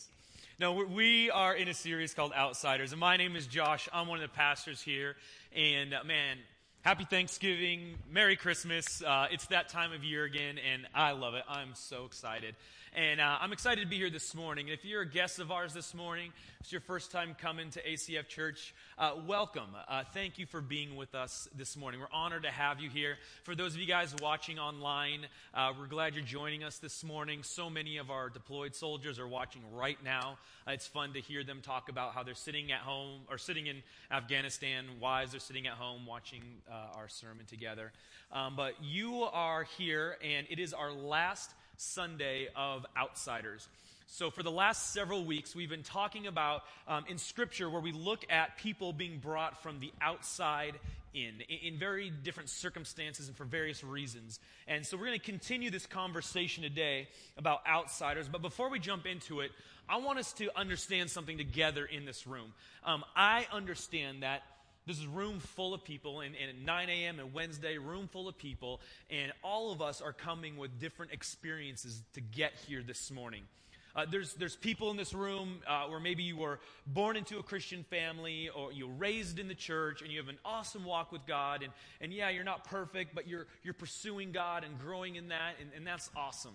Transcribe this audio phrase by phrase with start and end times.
[0.00, 0.58] Christmas.
[0.58, 3.88] No, we are in a series called Outsiders, and my name is Josh.
[3.92, 5.16] I'm one of the pastors here,
[5.54, 6.38] and uh, man,
[6.82, 9.02] happy Thanksgiving, Merry Christmas.
[9.02, 11.42] Uh, it's that time of year again, and I love it.
[11.48, 12.54] I'm so excited.
[12.92, 14.68] And uh, I'm excited to be here this morning.
[14.68, 17.82] And if you're a guest of ours this morning, it's your first time coming to
[17.84, 19.68] ACF Church, uh, welcome.
[19.88, 22.00] Uh, thank you for being with us this morning.
[22.00, 23.16] We're honored to have you here.
[23.44, 27.44] For those of you guys watching online, uh, we're glad you're joining us this morning.
[27.44, 30.38] So many of our deployed soldiers are watching right now.
[30.66, 33.68] Uh, it's fun to hear them talk about how they're sitting at home or sitting
[33.68, 34.84] in Afghanistan.
[35.00, 37.92] Wives are sitting at home watching uh, our sermon together.
[38.32, 43.66] Um, but you are here, and it is our last Sunday of Outsiders.
[44.06, 47.92] So, for the last several weeks, we've been talking about um, in Scripture where we
[47.92, 50.74] look at people being brought from the outside
[51.14, 54.40] in, in very different circumstances and for various reasons.
[54.68, 58.28] And so, we're going to continue this conversation today about outsiders.
[58.28, 59.50] But before we jump into it,
[59.88, 62.52] I want us to understand something together in this room.
[62.84, 64.42] Um, I understand that
[64.90, 67.20] this is room full of people, and, and, at 9 a.m.
[67.20, 72.02] and Wednesday, room full of people, and all of us are coming with different experiences
[72.14, 73.44] to get here this morning.
[73.94, 77.42] Uh, there's, there's people in this room uh, where maybe you were born into a
[77.42, 81.12] Christian family or you were raised in the church and you have an awesome walk
[81.12, 81.62] with God.
[81.62, 85.54] And, and yeah, you're not perfect, but you're, you're pursuing God and growing in that,
[85.60, 86.54] and, and that's awesome.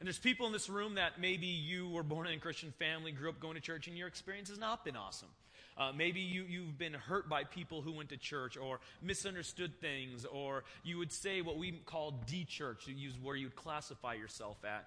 [0.00, 3.12] And there's people in this room that maybe you were born in a Christian family,
[3.12, 5.28] grew up going to church, and your experience has not been awesome.
[5.76, 10.24] Uh, maybe you, you've been hurt by people who went to church or misunderstood things,
[10.24, 12.88] or you would say what we call D church,
[13.22, 14.86] where you'd classify yourself at.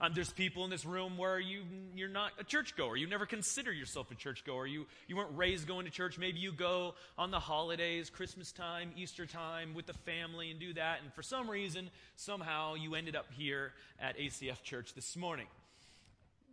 [0.00, 1.62] Um, there's people in this room where you,
[1.94, 2.96] you're not a churchgoer.
[2.96, 4.66] You never consider yourself a churchgoer.
[4.66, 6.18] You, you weren't raised going to church.
[6.18, 10.74] Maybe you go on the holidays, Christmas time, Easter time with the family and do
[10.74, 10.98] that.
[11.02, 15.46] And for some reason, somehow you ended up here at ACF Church this morning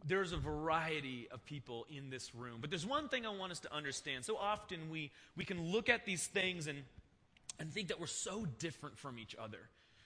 [0.06, 2.58] there's a variety of people in this room.
[2.60, 4.26] But there's one thing I want us to understand.
[4.26, 6.80] So often we, we can look at these things and,
[7.60, 9.60] and think that we're so different from each other.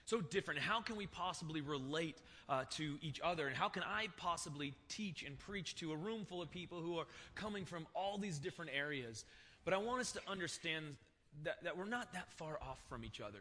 [0.06, 0.60] So different.
[0.60, 2.16] How can we possibly relate
[2.48, 3.46] uh, to each other?
[3.46, 6.98] And how can I possibly teach and preach to a room full of people who
[6.98, 9.24] are coming from all these different areas?
[9.64, 10.96] But I want us to understand
[11.44, 13.40] that, that we're not that far off from each other.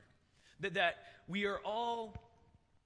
[0.59, 2.15] That, that we are all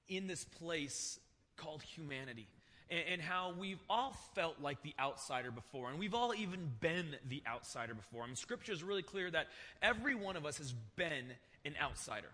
[0.09, 1.19] in this place
[1.55, 2.47] called humanity
[2.91, 7.15] and, and how we've all felt like the outsider before, and we've all even been
[7.29, 8.23] the outsider before.
[8.23, 9.47] I mean, Scripture is really clear that
[9.81, 11.31] every one of us has been
[11.65, 12.27] an outsider.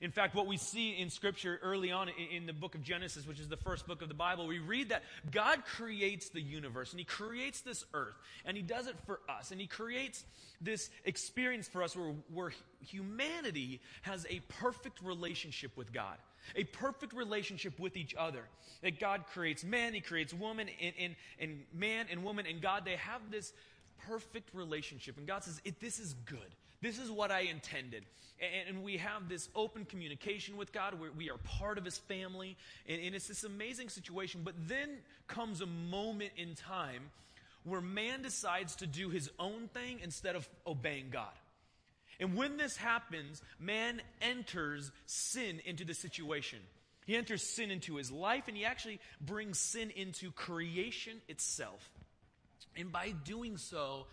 [0.00, 3.38] In fact, what we see in Scripture early on in the book of Genesis, which
[3.38, 6.98] is the first book of the Bible, we read that God creates the universe and
[6.98, 8.14] He creates this earth
[8.46, 9.50] and He does it for us.
[9.50, 10.24] And He creates
[10.58, 16.16] this experience for us where, where humanity has a perfect relationship with God
[16.56, 18.44] a perfect relationship with each other.
[18.82, 22.84] That God creates man, He creates woman, and, and, and man and woman, and God,
[22.84, 23.52] they have this
[24.06, 25.18] perfect relationship.
[25.18, 26.38] And God says, This is good.
[26.82, 28.04] This is what I intended.
[28.40, 31.98] And, and we have this open communication with God where we are part of His
[31.98, 32.56] family.
[32.88, 34.40] And, and it's this amazing situation.
[34.44, 34.88] But then
[35.26, 37.10] comes a moment in time
[37.64, 41.32] where man decides to do his own thing instead of obeying God.
[42.20, 46.60] And when this happens, man enters sin into the situation.
[47.06, 51.90] He enters sin into his life, and he actually brings sin into creation itself.
[52.76, 54.06] And by doing so,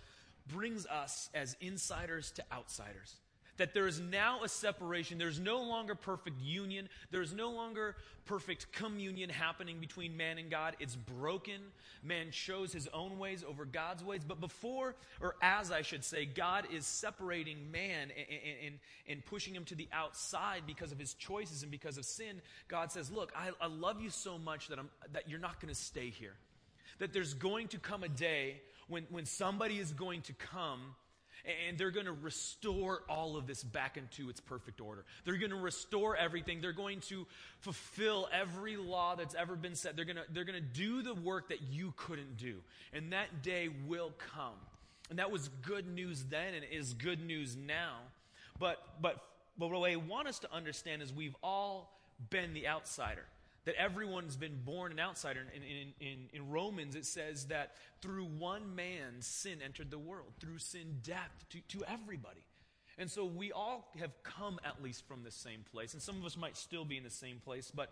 [0.48, 3.18] brings us as insiders to outsiders
[3.58, 5.18] that there is now a separation.
[5.18, 6.90] There's no longer perfect union.
[7.12, 7.96] There's no longer
[8.26, 10.76] perfect communion happening between man and God.
[10.80, 11.62] It's broken.
[12.04, 14.22] Man shows his own ways over God's ways.
[14.28, 19.56] But before, or as I should say, God is separating man and, and, and pushing
[19.56, 22.42] him to the outside because of his choices and because of sin.
[22.68, 25.74] God says, Look, I, I love you so much that, I'm, that you're not going
[25.74, 26.34] to stay here.
[27.00, 30.96] That there's going to come a day when, when somebody is going to come
[31.68, 35.06] and they're going to restore all of this back into its perfect order.
[35.24, 36.60] They're going to restore everything.
[36.62, 37.26] They're going to
[37.60, 39.96] fulfill every law that's ever been set.
[39.96, 42.58] They're going to, they're going to do the work that you couldn't do.
[42.94, 44.56] And that day will come.
[45.10, 47.96] And that was good news then and is good news now.
[48.60, 49.24] But, but,
[49.58, 51.98] but what I want us to understand is we've all
[52.30, 53.24] been the outsider
[53.68, 55.42] that everyone's been born an outsider.
[55.54, 60.32] In, in, in, in, Romans, it says that through one man, sin entered the world.
[60.40, 62.46] Through sin, death to, to everybody.
[62.98, 65.92] And so we all have come at least from the same place.
[65.92, 67.92] And some of us might still be in the same place, but.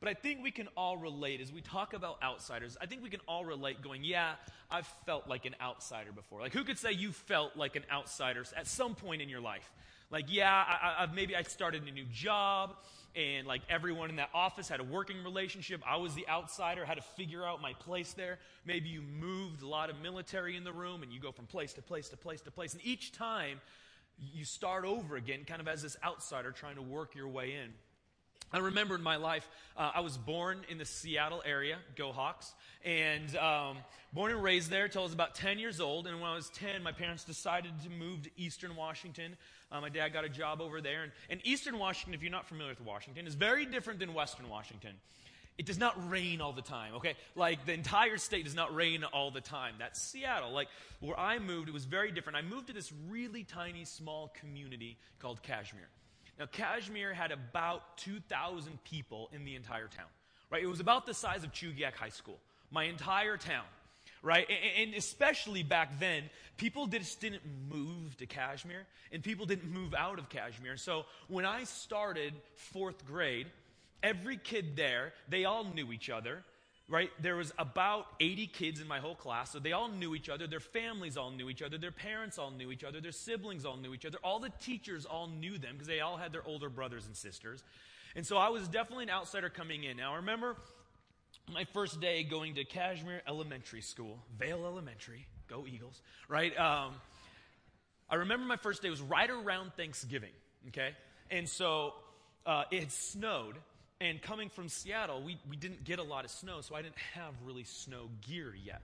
[0.00, 2.76] But I think we can all relate as we talk about outsiders.
[2.78, 4.32] I think we can all relate going, yeah,
[4.70, 6.40] I've felt like an outsider before.
[6.40, 9.70] Like, who could say you felt like an outsider at some point in your life?
[10.10, 12.76] Like, yeah, I, I, maybe I started a new job
[13.16, 15.82] and like everyone in that office had a working relationship.
[15.86, 18.38] I was the outsider, had to figure out my place there.
[18.64, 21.72] Maybe you moved a lot of military in the room and you go from place
[21.74, 22.72] to place to place to place.
[22.74, 23.60] And each time
[24.18, 27.72] you start over again, kind of as this outsider trying to work your way in.
[28.52, 32.54] I remember in my life, uh, I was born in the Seattle area, Go Hawks,
[32.84, 33.78] and um,
[34.12, 36.06] born and raised there until I was about 10 years old.
[36.06, 39.36] And when I was 10, my parents decided to move to Eastern Washington.
[39.72, 41.02] Uh, my dad got a job over there.
[41.02, 44.48] And, and Eastern Washington, if you're not familiar with Washington, is very different than Western
[44.48, 44.92] Washington.
[45.56, 47.14] It does not rain all the time, okay?
[47.36, 49.74] Like the entire state does not rain all the time.
[49.78, 50.50] That's Seattle.
[50.50, 50.68] Like
[51.00, 52.36] where I moved, it was very different.
[52.36, 55.88] I moved to this really tiny, small community called Cashmere.
[56.38, 60.08] Now, Cashmere had about 2,000 people in the entire town,
[60.50, 60.62] right?
[60.62, 62.38] It was about the size of Chugiak High School,
[62.70, 63.64] my entire town,
[64.22, 64.46] right?
[64.78, 66.24] And, especially back then,
[66.56, 70.76] people just didn't move to Cashmere and people didn't move out of Cashmere.
[70.76, 73.46] So when I started fourth grade,
[74.02, 76.42] every kid there, they all knew each other
[76.88, 77.10] right?
[77.20, 80.46] There was about 80 kids in my whole class, so they all knew each other.
[80.46, 81.78] Their families all knew each other.
[81.78, 83.00] Their parents all knew each other.
[83.00, 84.18] Their siblings all knew each other.
[84.22, 87.64] All the teachers all knew them because they all had their older brothers and sisters.
[88.14, 89.96] And so I was definitely an outsider coming in.
[89.96, 90.56] Now, I remember
[91.52, 96.56] my first day going to Cashmere Elementary School, Vale Elementary, go Eagles, right?
[96.58, 96.94] Um,
[98.08, 100.30] I remember my first day was right around Thanksgiving,
[100.68, 100.90] okay?
[101.30, 101.94] And so
[102.46, 103.56] uh, it snowed,
[104.04, 106.98] and coming from Seattle, we, we didn't get a lot of snow, so I didn't
[107.14, 108.82] have really snow gear yet.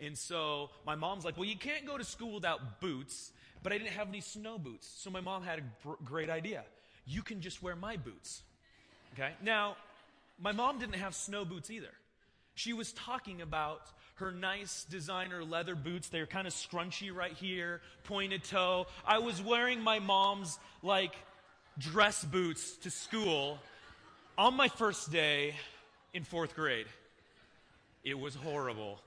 [0.00, 3.32] And so my mom's like, well, you can't go to school without boots,
[3.62, 4.90] but I didn't have any snow boots.
[4.96, 6.64] So my mom had a br- great idea.
[7.06, 8.42] You can just wear my boots.
[9.12, 9.32] Okay?
[9.42, 9.76] Now,
[10.40, 11.92] my mom didn't have snow boots either.
[12.54, 13.82] She was talking about
[14.14, 16.08] her nice designer leather boots.
[16.08, 18.86] They're kind of scrunchy right here, pointed toe.
[19.06, 21.12] I was wearing my mom's, like,
[21.78, 23.58] dress boots to school
[24.38, 25.54] on my first day
[26.12, 26.86] in fourth grade,
[28.04, 28.98] it was horrible.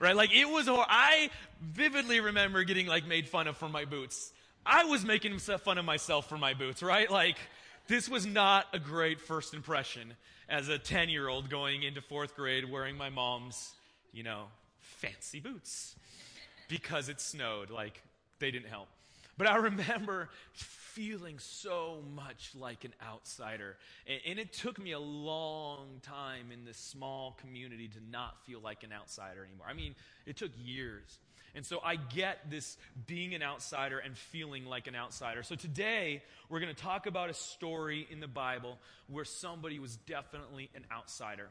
[0.00, 0.14] Right?
[0.14, 1.30] Like, it was, I
[1.60, 4.32] vividly remember getting, like, made fun of for my boots.
[4.64, 7.10] I was making fun of myself for my boots, right?
[7.10, 7.36] Like,
[7.88, 10.14] this was not a great first impression
[10.48, 13.72] as a 10 year old going into fourth grade wearing my mom's,
[14.12, 14.44] you know,
[14.80, 15.96] fancy boots
[16.68, 17.70] because it snowed.
[17.70, 18.00] Like,
[18.38, 18.88] they didn't help.
[19.36, 20.28] But I remember
[20.98, 23.76] feeling so much like an outsider.
[24.08, 28.58] And, and, it took me a long time in this small community to not feel
[28.60, 29.68] like an outsider anymore.
[29.70, 29.94] I mean,
[30.26, 31.18] it took years.
[31.54, 35.44] And so I get this being an outsider and feeling like an outsider.
[35.44, 39.98] So today, we're going to talk about a story in the Bible where somebody was
[39.98, 41.48] definitely an outsider.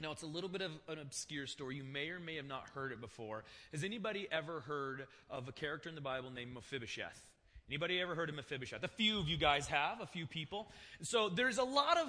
[0.00, 1.76] Now, it's a little bit of an obscure story.
[1.76, 3.44] You may or may have not heard it before.
[3.70, 7.22] Has anybody ever heard of a character in the Bible named Mephibosheth?
[7.68, 8.82] Anybody ever heard of Mephibosheth?
[8.82, 10.68] A few of you guys have, a few people.
[11.02, 12.08] So there's a lot of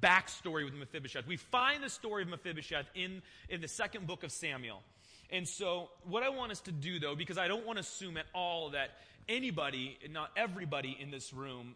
[0.00, 1.26] backstory with Mephibosheth.
[1.26, 4.82] We find the story of Mephibosheth in, in the second book of Samuel.
[5.30, 8.18] And so, what I want us to do, though, because I don't want to assume
[8.18, 8.90] at all that
[9.30, 11.74] anybody, not everybody in this room,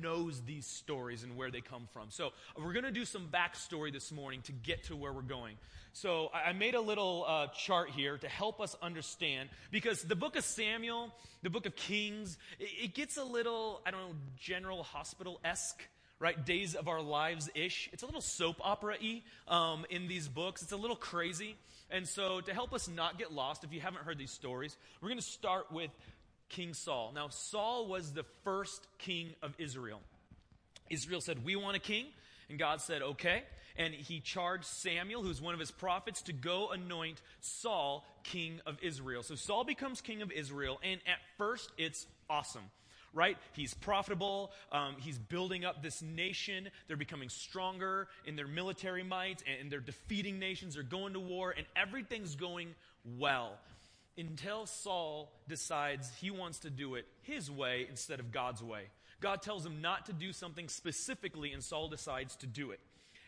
[0.00, 2.10] knows these stories and where they come from.
[2.10, 5.56] So we're going to do some backstory this morning to get to where we're going.
[5.92, 10.36] So I made a little uh, chart here to help us understand because the book
[10.36, 11.12] of Samuel,
[11.42, 15.82] the book of Kings, it, gets a little, I don't know, general hospital esque
[16.20, 16.44] right?
[16.44, 17.88] Days of Our Lives ish.
[17.94, 20.62] It's a little soap opera y um, in these books.
[20.62, 21.56] It's a little crazy.
[21.90, 25.08] And so, to help us not get lost, if you haven't heard these stories, we're
[25.08, 25.90] going to start with
[26.50, 27.12] King Saul.
[27.14, 30.00] Now, Saul was the first king of Israel.
[30.90, 32.06] Israel said, We want a king.
[32.48, 33.44] And God said, Okay.
[33.76, 38.76] And he charged Samuel, who's one of his prophets, to go anoint Saul king of
[38.82, 39.22] Israel.
[39.22, 40.78] So Saul becomes king of Israel.
[40.82, 42.64] And at first, it's awesome
[43.12, 43.36] right?
[43.54, 44.52] He's profitable.
[44.70, 46.68] Um, he's building up this nation.
[46.86, 50.74] They're becoming stronger in their military might, and they're defeating nations.
[50.74, 52.74] They're going to war, and everything's going
[53.18, 53.58] well
[54.18, 58.84] until Saul decides he wants to do it his way instead of God's way.
[59.20, 62.80] God tells him not to do something specifically, and Saul decides to do it.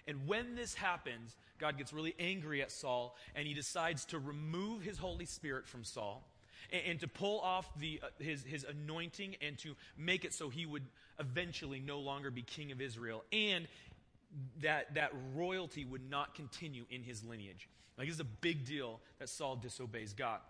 [0.07, 4.83] And when this happens, God gets really angry at Saul, and he decides to remove
[4.83, 6.27] his Holy Spirit from Saul
[6.73, 10.49] and, and to pull off the, uh, his, his anointing and to make it so
[10.49, 10.85] he would
[11.21, 13.23] eventually no longer be king of Israel.
[13.33, 13.69] And
[14.63, 17.69] that, that royalty would not continue in his lineage.
[17.99, 20.41] Like, this is a big deal that Saul disobeys God.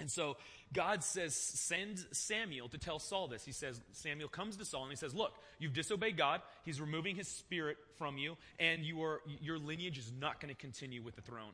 [0.00, 0.36] And so
[0.72, 3.44] God says, send Samuel to tell Saul this.
[3.44, 6.40] He says, Samuel comes to Saul and he says, Look, you've disobeyed God.
[6.64, 10.60] He's removing his spirit from you, and you are, your lineage is not going to
[10.60, 11.52] continue with the throne.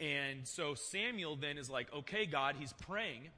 [0.00, 3.28] And so Samuel then is like, Okay, God, he's praying.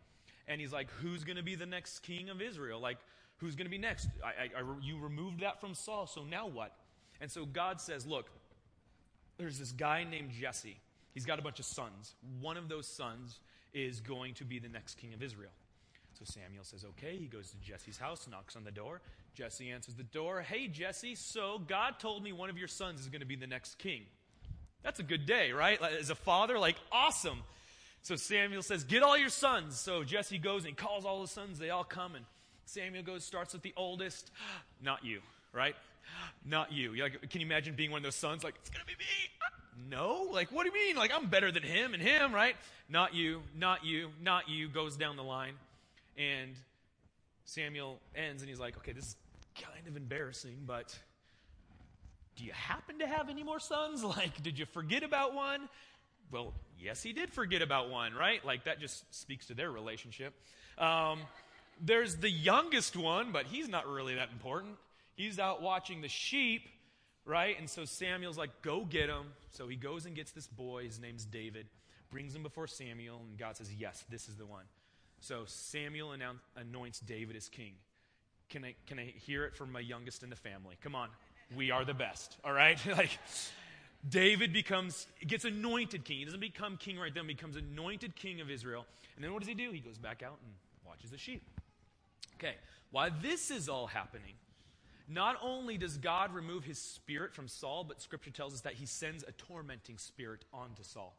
[0.48, 2.80] And he's like, Who's going to be the next king of Israel?
[2.80, 2.98] Like,
[3.40, 4.08] who's going to be next?
[4.22, 6.72] I, I, I, you removed that from Saul, so now what?
[7.20, 8.26] And so God says, look,
[9.38, 10.78] there's this guy named Jesse.
[11.12, 12.14] He's got a bunch of sons.
[12.40, 13.40] One of those sons
[13.72, 15.50] is going to be the next king of Israel.
[16.18, 17.16] So Samuel says, okay.
[17.16, 19.00] He goes to Jesse's house, knocks on the door.
[19.34, 20.42] Jesse answers the door.
[20.42, 23.46] Hey, Jesse, so God told me one of your sons is going to be the
[23.46, 24.02] next king.
[24.82, 25.80] That's a good day, right?
[25.98, 27.42] As a father, like, awesome.
[28.02, 29.78] So Samuel says, Get all your sons.
[29.78, 31.58] So Jesse goes and he calls all the sons.
[31.58, 32.14] They all come.
[32.14, 32.24] And
[32.64, 34.30] Samuel goes, starts with the oldest.
[34.82, 35.20] Not you,
[35.52, 35.76] right?
[36.44, 36.94] Not you.
[37.00, 38.42] Like, can you imagine being one of those sons?
[38.42, 39.39] Like, it's going to be me.
[39.88, 40.28] No?
[40.32, 40.96] Like, what do you mean?
[40.96, 42.56] Like, I'm better than him and him, right?
[42.88, 44.68] Not you, not you, not you.
[44.68, 45.54] Goes down the line.
[46.16, 46.54] And
[47.44, 49.16] Samuel ends and he's like, okay, this is
[49.60, 50.96] kind of embarrassing, but
[52.36, 54.04] do you happen to have any more sons?
[54.16, 55.68] Like, did you forget about one?
[56.30, 58.44] Well, yes, he did forget about one, right?
[58.44, 60.32] Like, that just speaks to their relationship.
[60.78, 61.20] Um,
[61.80, 64.76] there's the youngest one, but he's not really that important.
[65.16, 66.62] He's out watching the sheep,
[67.30, 67.56] right?
[67.58, 69.32] And so Samuel's like, go get him.
[69.50, 70.84] So he goes and gets this boy.
[70.84, 71.66] His name's David,
[72.10, 74.64] brings him before Samuel, and God says, yes, this is the one.
[75.20, 76.14] So Samuel
[76.56, 77.74] anoints David as king.
[78.48, 80.76] Can I, can I hear it from my youngest in the family?
[80.82, 81.08] Come on.
[81.56, 82.78] We are the best, all right?
[82.96, 83.16] like,
[84.08, 86.18] David becomes, gets anointed king.
[86.18, 88.86] He doesn't become king right then, becomes anointed king of Israel.
[89.14, 89.70] And then what does he do?
[89.70, 90.52] He goes back out and
[90.86, 91.42] watches the sheep.
[92.36, 92.54] Okay,
[92.90, 94.32] while this is all happening,
[95.10, 98.86] not only does God remove his spirit from Saul, but scripture tells us that he
[98.86, 101.16] sends a tormenting spirit onto Saul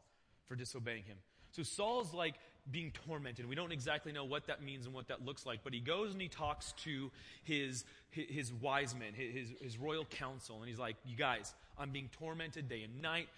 [0.48, 1.18] for disobeying him.
[1.50, 2.34] So Saul's like
[2.70, 3.46] being tormented.
[3.46, 6.12] We don't exactly know what that means and what that looks like, but he goes
[6.12, 7.10] and he talks to
[7.44, 12.08] his, his, wise men, his, his royal council, and he's like, You guys, I'm being
[12.12, 13.28] tormented day and night.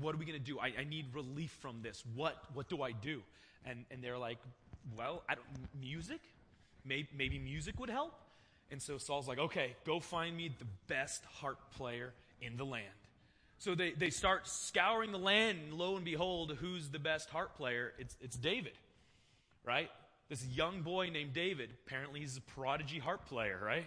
[0.00, 0.58] What are we going to do?
[0.60, 2.04] I, I, need relief from this.
[2.14, 3.22] What, what do I do?
[3.64, 4.38] And, and they're like,
[4.96, 5.46] Well, I don't,
[5.80, 6.20] music?
[6.84, 8.14] Maybe, maybe music would help?
[8.70, 12.84] And so Saul's like, Okay, go find me the best harp player in the land.
[13.58, 17.56] So they, they start scouring the land, and lo and behold, who's the best harp
[17.56, 17.92] player?
[17.98, 18.74] It's, it's David,
[19.64, 19.90] right?
[20.28, 21.70] This young boy named David.
[21.86, 23.84] Apparently, he's a prodigy harp player, right?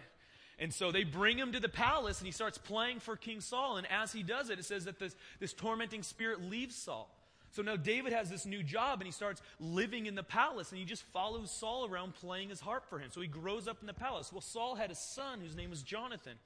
[0.60, 3.78] And so they bring him to the palace, and he starts playing for King Saul.
[3.78, 7.10] And as he does it, it says that this, this tormenting spirit leaves Saul.
[7.52, 10.80] So now David has this new job, and he starts living in the palace, and
[10.80, 13.10] he just follows Saul around playing his harp for him.
[13.12, 14.32] So he grows up in the palace.
[14.32, 16.38] Well, Saul had a son whose name was Jonathan.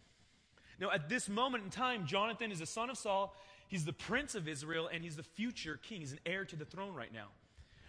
[0.80, 3.36] Now, at this moment in time, Jonathan is the son of Saul.
[3.68, 6.02] He's the prince of Israel, and he's the future king.
[6.02, 7.28] He's an heir to the throne right now.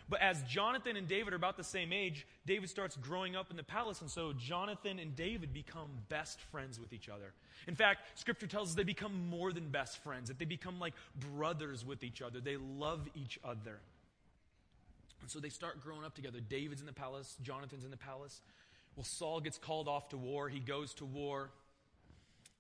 [0.08, 3.56] But as Jonathan and David are about the same age, David starts growing up in
[3.56, 7.32] the palace, and so Jonathan and David become best friends with each other.
[7.66, 10.94] In fact, scripture tells us they become more than best friends, that they become like
[11.34, 12.38] brothers with each other.
[12.40, 13.80] They love each other.
[15.22, 16.38] And so they start growing up together.
[16.38, 18.40] David's in the palace, Jonathan's in the palace.
[18.94, 20.48] Well, Saul gets called off to war.
[20.48, 21.50] He goes to war.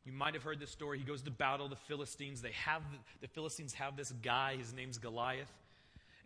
[0.04, 0.98] You might have heard this story.
[0.98, 2.42] He goes to battle the Philistines.
[2.42, 4.56] They have the, the Philistines have this guy.
[4.56, 5.52] His name's Goliath.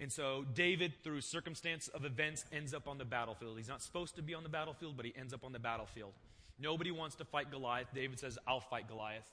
[0.00, 3.58] And so David, through circumstance of events, ends up on the battlefield.
[3.58, 6.12] He's not supposed to be on the battlefield, but he ends up on the battlefield.
[6.58, 7.88] Nobody wants to fight Goliath.
[7.94, 9.28] David says, I'll fight Goliath.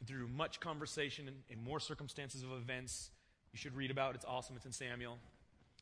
[0.00, 3.10] And through much conversation and, and more circumstances of events,
[3.52, 4.16] you should read about.
[4.16, 4.56] It's awesome.
[4.56, 5.18] It's in Samuel.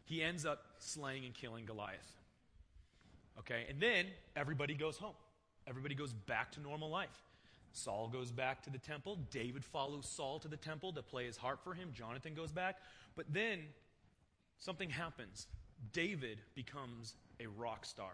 [0.04, 2.12] He ends up slaying and killing Goliath.
[3.38, 5.14] Okay, and then everybody goes home.
[5.66, 7.09] Everybody goes back to normal life.
[7.78, 9.18] Saul goes back to the temple.
[9.30, 11.90] David follows Saul to the temple to play his harp for him.
[11.92, 12.76] Jonathan goes back.
[13.16, 13.61] But then
[14.58, 15.47] something happens.
[15.92, 18.12] David becomes a rock star.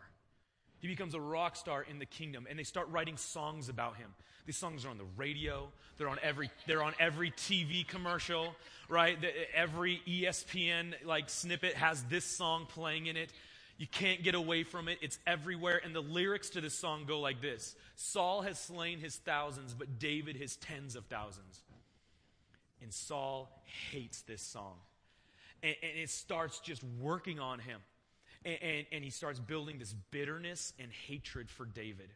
[0.79, 4.15] He becomes a rock star in the kingdom, and they start writing songs about him.
[4.45, 5.69] These songs are on the radio.
[5.97, 6.51] They're on every.
[6.67, 8.55] They're on every TV commercial,
[8.91, 9.19] right?
[9.19, 13.33] The, every ESPN like snippet has this song playing in it.
[13.77, 14.99] You can't get away from it.
[15.03, 15.81] It's everywhere.
[15.85, 19.99] And the lyrics to this song go like this Saul has slain his thousands, but
[19.99, 21.63] David his tens of thousands.
[22.83, 23.51] And Saul
[23.91, 24.75] hates this song.
[25.63, 27.81] And, and it starts just working on him.
[28.45, 32.11] And, and, and, he starts building this bitterness and hatred for David.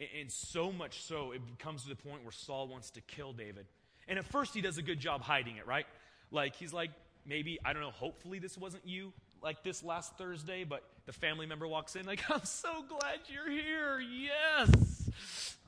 [0.00, 3.32] And, and so much so, it comes to the point where Saul wants to kill
[3.32, 3.66] David.
[4.08, 5.86] And at first, he does a good job hiding it, right?
[6.32, 6.90] Like, he's like,
[7.24, 11.46] maybe, I don't know, hopefully this wasn't you like this last Thursday, but the family
[11.46, 14.00] member walks in, like, I'm so glad you're here.
[14.00, 15.10] Yes.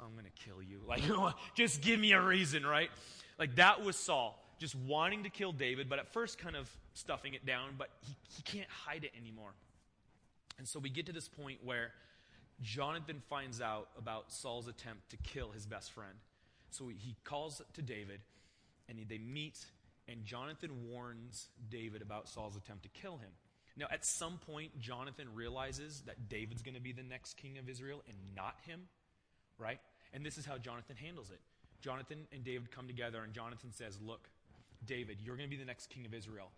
[0.00, 0.80] I'm going to kill you.
[0.88, 1.02] Like,
[1.54, 2.90] just give me a reason, right?
[3.38, 7.34] Like, that was Saul, just wanting to kill David, but at first kind of stuffing
[7.34, 9.52] it down, but he, he can't hide it anymore.
[10.58, 11.92] And so we get to this point where
[12.60, 16.14] Jonathan finds out about Saul's attempt to kill his best friend.
[16.70, 18.20] So he calls to David,
[18.88, 19.58] and they meet,
[20.08, 23.30] and Jonathan warns David about Saul's attempt to kill him.
[23.76, 27.68] Now, at some point, Jonathan realizes that David's going to be the next king of
[27.68, 28.82] Israel and not him,
[29.58, 29.80] right?
[30.12, 31.40] And this is how Jonathan handles it.
[31.80, 34.28] Jonathan and David come together, and Jonathan says, Look,
[34.86, 36.50] David, you're going to be the next king of Israel.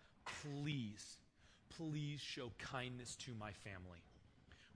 [0.43, 1.17] Please,
[1.77, 4.03] please show kindness to my family.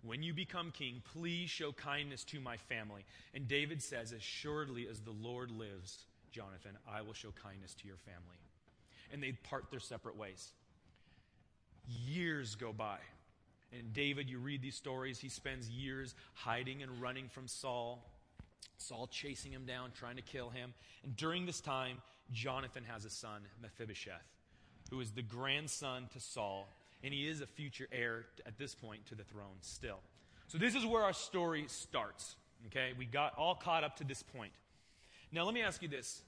[0.02, 3.04] When you become king, please show kindness to my family.
[3.35, 7.97] And David says, Assuredly as the Lord lives, Jonathan, I will show kindness to your
[7.97, 8.38] family.
[9.12, 10.52] And they part their separate ways.
[11.88, 12.99] Years go by.
[13.73, 18.02] And David, you read these stories, he spends years hiding and running from Saul.
[18.78, 20.73] Saul chasing him down, trying to kill him.
[21.04, 21.99] And during this time,
[22.33, 24.25] Jonathan has a son, Mephibosheth,
[24.90, 26.68] who is the grandson to Saul,
[27.02, 30.00] and he is a future heir at this point to the throne still.
[30.47, 32.37] So this is where our story starts.
[32.66, 32.92] Okay?
[32.99, 34.52] We got all caught up to this point.
[35.30, 36.23] Now let me ask you this.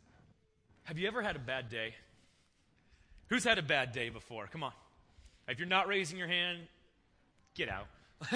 [0.85, 1.95] Have you ever had a bad day?
[3.29, 4.47] Who's had a bad day before?
[4.47, 4.73] Come on.
[5.51, 6.59] If you're not raising your hand,
[7.57, 7.89] get out.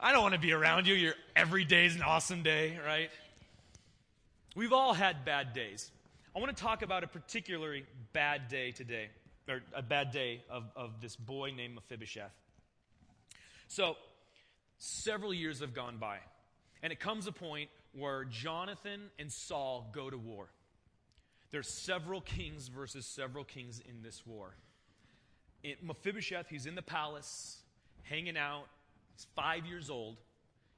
[0.00, 0.94] I don't want to be around you.
[0.94, 3.10] Your every day is an awesome day, right?
[4.56, 5.90] We've all had bad days.
[6.34, 7.84] I want to talk about a particularly
[8.14, 9.08] bad day today,
[9.46, 12.32] or a bad day of, of this boy named Mephibosheth.
[13.66, 13.96] So,
[14.78, 16.18] several years have gone by,
[16.82, 20.48] and it comes a point where Jonathan and Saul go to war.
[21.50, 24.54] There's several kings versus several kings in this war.
[25.62, 27.58] It, Mephibosheth, he's in the palace,
[28.04, 28.66] hanging out.
[29.14, 30.16] He's five years old.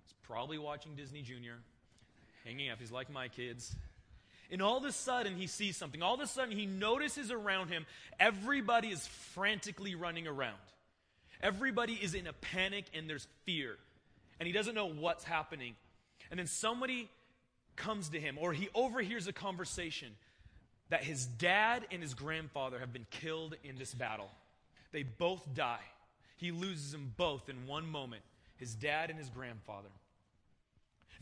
[0.05, 1.57] He's probably watching Disney Junior,
[2.45, 2.79] hanging out.
[2.79, 3.75] He's like my kids.
[4.51, 6.03] And all of a sudden, he sees something.
[6.03, 7.87] All of a sudden, he notices around him
[8.19, 10.57] everybody is frantically running around.
[11.43, 13.77] Everybody is in a panic and there's fear.
[14.39, 15.77] And he doesn't know what's happening.
[16.31, 17.09] And then somebody
[17.77, 20.09] comes to him, or he overhears a conversation
[20.91, 24.31] that his dad and his grandfather have been killed in this battle.
[24.93, 25.85] They both die.
[26.37, 28.23] He loses them both in one moment
[28.57, 29.89] his dad and his grandfather.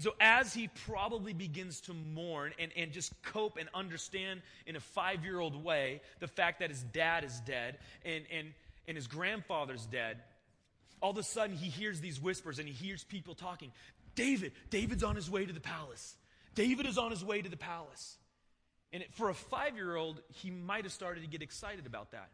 [0.01, 4.81] So, as he probably begins to mourn and, and just cope and understand in a
[4.81, 8.49] five year old way the fact that his dad is dead and, and,
[8.87, 10.19] and his grandfather's dead,
[11.01, 13.73] all of a sudden he hears these whispers and he hears people talking.
[14.15, 16.17] David, David's on his way to the palace.
[16.55, 18.19] David is on his way to the palace.
[18.93, 22.13] And it, for a five year old, he might have started to get excited about
[22.13, 22.31] that.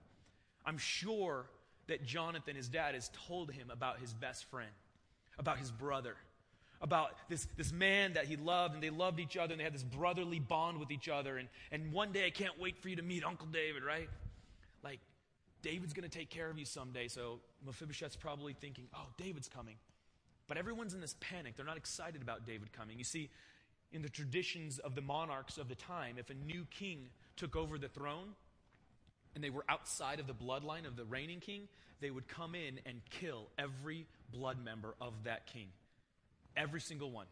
[0.64, 1.46] I'm sure
[1.86, 4.70] that Jonathan, his dad, has told him about his best friend,
[5.38, 6.16] about his brother,
[6.80, 9.74] about this, this man that he loved, and they loved each other, and they had
[9.74, 11.36] this brotherly bond with each other.
[11.36, 14.08] And, and one day, I can't wait for you to meet Uncle David, right?
[14.82, 15.00] Like,
[15.62, 17.08] David's going to take care of you someday.
[17.08, 19.76] So Mephibosheth's probably thinking, oh, David's coming.
[20.46, 21.56] But everyone's in this panic.
[21.56, 22.98] They're not excited about David coming.
[22.98, 23.30] You see,
[23.92, 27.78] in the traditions of the monarchs of the time, if a new king took over
[27.78, 28.34] the throne,
[29.34, 31.68] and they were outside of the bloodline of the reigning king,
[32.00, 35.68] they would come in and kill every blood member of that king.
[36.56, 37.26] Every single one.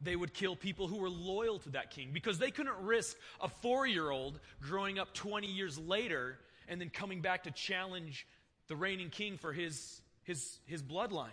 [0.00, 3.48] They would kill people who were loyal to that king because they couldn't risk a
[3.48, 6.38] four year old growing up 20 years later
[6.68, 8.26] and then coming back to challenge
[8.68, 11.28] the reigning king for his, his, his bloodline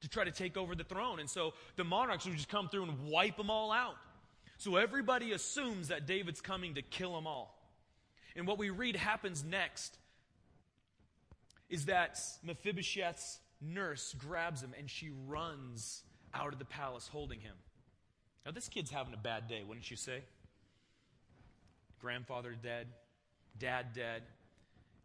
[0.00, 1.20] to try to take over the throne.
[1.20, 3.96] And so the monarchs would just come through and wipe them all out.
[4.58, 7.55] So everybody assumes that David's coming to kill them all.
[8.36, 9.98] And what we read happens next
[11.68, 16.02] is that Mephibosheth's nurse grabs him and she runs
[16.34, 17.54] out of the palace holding him.
[18.44, 20.22] Now, this kid's having a bad day, wouldn't you say?
[22.00, 22.88] Grandfather dead,
[23.58, 24.22] dad dead.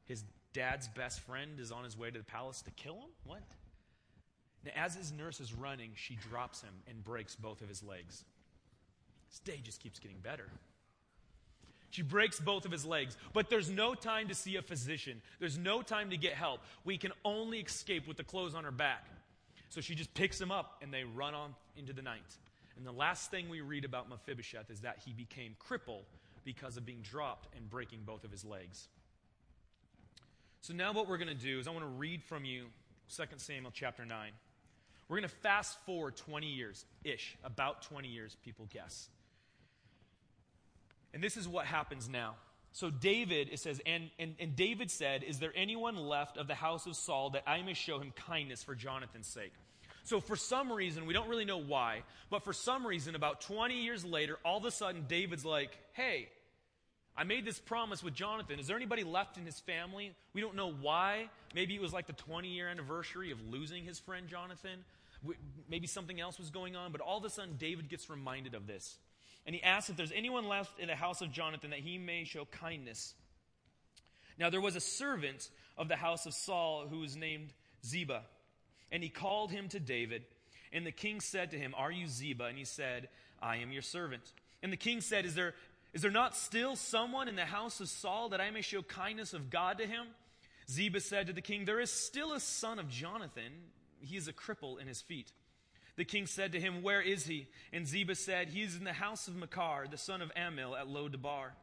[0.05, 3.09] His dad's best friend is on his way to the palace to kill him?
[3.23, 3.41] What?
[4.65, 8.25] Now, as his nurse is running, she drops him and breaks both of his legs.
[9.29, 10.49] His day just keeps getting better.
[11.91, 13.15] She breaks both of his legs.
[13.33, 15.21] But there's no time to see a physician.
[15.39, 16.61] There's no time to get help.
[16.83, 19.05] We can only escape with the clothes on her back.
[19.69, 22.21] So she just picks him up and they run on into the night.
[22.77, 26.05] And the last thing we read about Mephibosheth is that he became crippled
[26.43, 28.87] because of being dropped and breaking both of his legs.
[30.61, 32.65] So now what we're going to do is I want to read from you
[33.15, 34.31] 2 Samuel chapter 9.
[35.09, 39.09] We're going to fast forward 20 years ish, about 20 years, people guess.
[41.13, 42.35] And this is what happens now.
[42.73, 46.55] So David, it says, and, and, and David said, Is there anyone left of the
[46.55, 49.53] house of Saul that I may show him kindness for Jonathan's sake?
[50.03, 53.83] So, for some reason, we don't really know why, but for some reason, about 20
[53.83, 56.29] years later, all of a sudden, David's like, Hey,
[57.15, 58.59] I made this promise with Jonathan.
[58.59, 60.13] Is there anybody left in his family?
[60.33, 61.29] We don't know why.
[61.53, 64.85] Maybe it was like the 20 year anniversary of losing his friend Jonathan.
[65.69, 68.65] Maybe something else was going on, but all of a sudden, David gets reminded of
[68.65, 68.97] this.
[69.45, 72.23] And he asks if there's anyone left in the house of Jonathan that he may
[72.23, 73.15] show kindness.
[74.37, 77.53] Now there was a servant of the house of Saul who was named
[77.85, 78.23] Ziba,
[78.91, 80.23] and he called him to David.
[80.73, 82.45] And the king said to him, Are you Ziba?
[82.45, 83.09] And he said,
[83.41, 84.23] I am your servant.
[84.63, 85.53] And the king said, Is there,
[85.93, 89.33] is there not still someone in the house of Saul that I may show kindness
[89.33, 90.07] of God to him?
[90.69, 93.51] Ziba said to the king, There is still a son of Jonathan.
[93.99, 95.31] He is a cripple in his feet.
[95.97, 97.47] The king said to him, Where is he?
[97.73, 100.87] And Ziba said, He is in the house of Machir, the son of Ammiel, at
[100.87, 101.53] Lo-debar.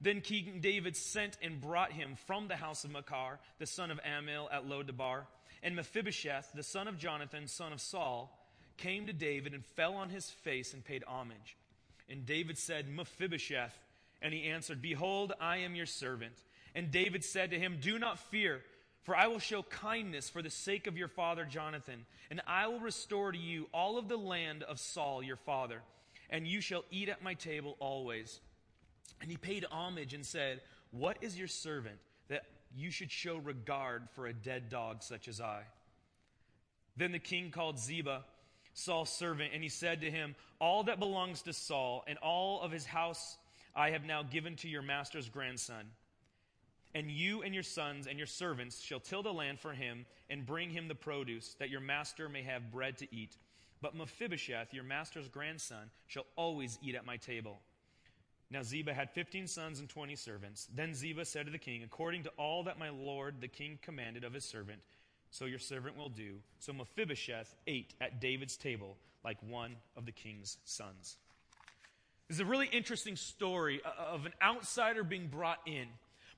[0.00, 3.98] Then King David sent and brought him from the house of Machir, the son of
[4.02, 5.26] Ammiel, at Lo-debar.
[5.62, 8.38] And Mephibosheth, the son of Jonathan, son of Saul,
[8.76, 11.56] came to David and fell on his face and paid homage.
[12.08, 13.76] And David said, Mephibosheth.
[14.22, 16.34] And he answered, Behold, I am your servant.
[16.74, 18.62] And David said to him, Do not fear,
[19.06, 22.80] for I will show kindness for the sake of your father Jonathan, and I will
[22.80, 25.80] restore to you all of the land of Saul your father,
[26.28, 28.40] and you shall eat at my table always.
[29.22, 34.08] And he paid homage and said, What is your servant that you should show regard
[34.16, 35.62] for a dead dog such as I?
[36.96, 38.24] Then the king called Ziba,
[38.74, 42.72] Saul's servant, and he said to him, All that belongs to Saul and all of
[42.72, 43.38] his house
[43.72, 45.84] I have now given to your master's grandson.
[46.96, 50.46] And you and your sons and your servants shall till the land for him and
[50.46, 53.36] bring him the produce, that your master may have bread to eat.
[53.82, 57.60] But Mephibosheth, your master's grandson, shall always eat at my table.
[58.50, 60.68] Now Ziba had fifteen sons and twenty servants.
[60.74, 64.24] Then Ziba said to the king, According to all that my lord the king commanded
[64.24, 64.80] of his servant,
[65.30, 66.36] so your servant will do.
[66.60, 71.18] So Mephibosheth ate at David's table like one of the king's sons.
[72.28, 75.88] This is a really interesting story of an outsider being brought in.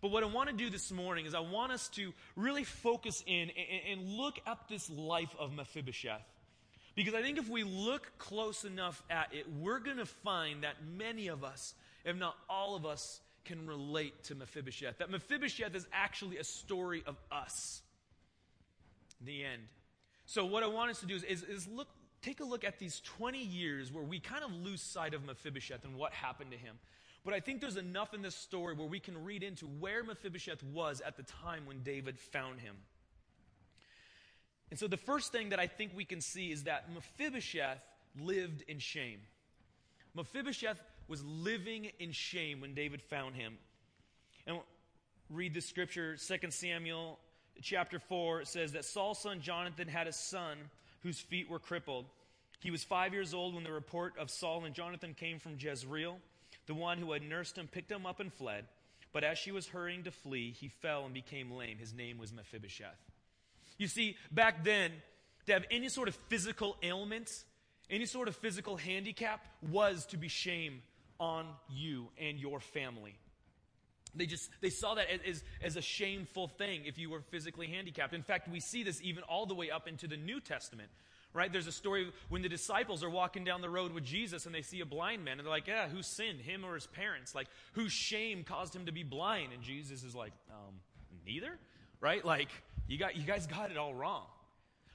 [0.00, 3.22] But what I want to do this morning is I want us to really focus
[3.26, 3.50] in
[3.90, 6.22] and look at this life of Mephibosheth.
[6.94, 10.74] Because I think if we look close enough at it, we're going to find that
[10.96, 14.98] many of us if not all of us, can relate to Mephibosheth.
[14.98, 17.82] That Mephibosheth is actually a story of us.
[19.20, 19.62] The end.
[20.26, 21.88] So, what I want us to do is, is, is look,
[22.22, 25.84] take a look at these 20 years where we kind of lose sight of Mephibosheth
[25.84, 26.78] and what happened to him.
[27.28, 30.62] But I think there's enough in this story where we can read into where Mephibosheth
[30.62, 32.74] was at the time when David found him.
[34.70, 37.82] And so the first thing that I think we can see is that Mephibosheth
[38.18, 39.20] lived in shame.
[40.14, 43.58] Mephibosheth was living in shame when David found him.
[44.46, 44.60] And
[45.28, 47.18] read the scripture, 2 Samuel
[47.60, 50.56] chapter 4, it says that Saul's son Jonathan had a son
[51.00, 52.06] whose feet were crippled.
[52.60, 56.20] He was five years old when the report of Saul and Jonathan came from Jezreel.
[56.68, 58.66] The one who had nursed him picked him up and fled.
[59.12, 61.78] But as she was hurrying to flee, he fell and became lame.
[61.78, 63.00] His name was Mephibosheth.
[63.78, 64.92] You see, back then,
[65.46, 67.31] to have any sort of physical ailment,
[67.90, 70.83] any sort of physical handicap, was to be shame
[71.18, 73.16] on you and your family.
[74.14, 78.12] They just they saw that as, as a shameful thing if you were physically handicapped.
[78.12, 80.90] In fact, we see this even all the way up into the New Testament.
[81.34, 81.52] Right?
[81.52, 84.62] There's a story when the disciples are walking down the road with Jesus and they
[84.62, 86.40] see a blind man and they're like, Yeah, who sinned?
[86.40, 87.34] Him or his parents?
[87.34, 89.52] Like, whose shame caused him to be blind?
[89.52, 90.74] And Jesus is like, um,
[91.26, 91.58] neither?
[92.00, 92.24] Right?
[92.24, 92.48] Like,
[92.86, 94.24] you got you guys got it all wrong.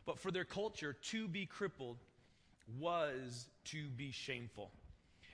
[0.06, 1.98] But for their culture, to be crippled
[2.80, 4.72] was to be shameful.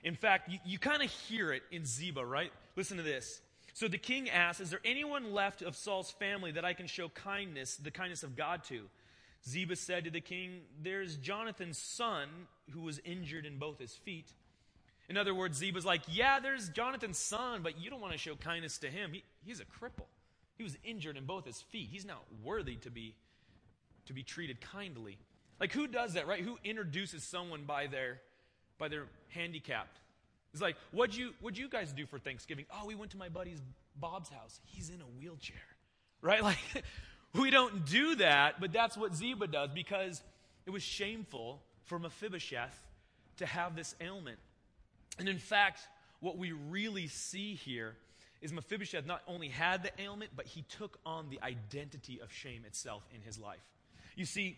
[0.03, 2.51] In fact, you, you kind of hear it in Ziba, right?
[2.75, 3.41] Listen to this.
[3.73, 7.09] So the king asks, Is there anyone left of Saul's family that I can show
[7.09, 8.81] kindness, the kindness of God to?
[9.47, 12.27] Ziba said to the king, There's Jonathan's son
[12.71, 14.31] who was injured in both his feet.
[15.07, 18.35] In other words, Ziba's like, Yeah, there's Jonathan's son, but you don't want to show
[18.35, 19.11] kindness to him.
[19.13, 20.07] He, he's a cripple.
[20.57, 21.87] He was injured in both his feet.
[21.91, 23.15] He's not worthy to be,
[24.05, 25.17] to be treated kindly.
[25.59, 26.43] Like, who does that, right?
[26.43, 28.19] Who introduces someone by their
[28.79, 29.99] by their handicapped.
[30.53, 32.65] It's like, what'd you, what'd you guys do for Thanksgiving?
[32.73, 33.61] Oh, we went to my buddy's
[33.95, 34.59] Bob's house.
[34.65, 35.57] He's in a wheelchair.
[36.21, 36.41] Right?
[36.49, 36.83] Like,
[37.33, 40.21] we don't do that, but that's what Ziba does because
[40.65, 42.77] it was shameful for Mephibosheth
[43.37, 44.39] to have this ailment.
[45.17, 45.81] And in fact,
[46.19, 47.95] what we really see here
[48.41, 52.63] is Mephibosheth not only had the ailment, but he took on the identity of shame
[52.65, 53.59] itself in his life.
[54.15, 54.57] You see,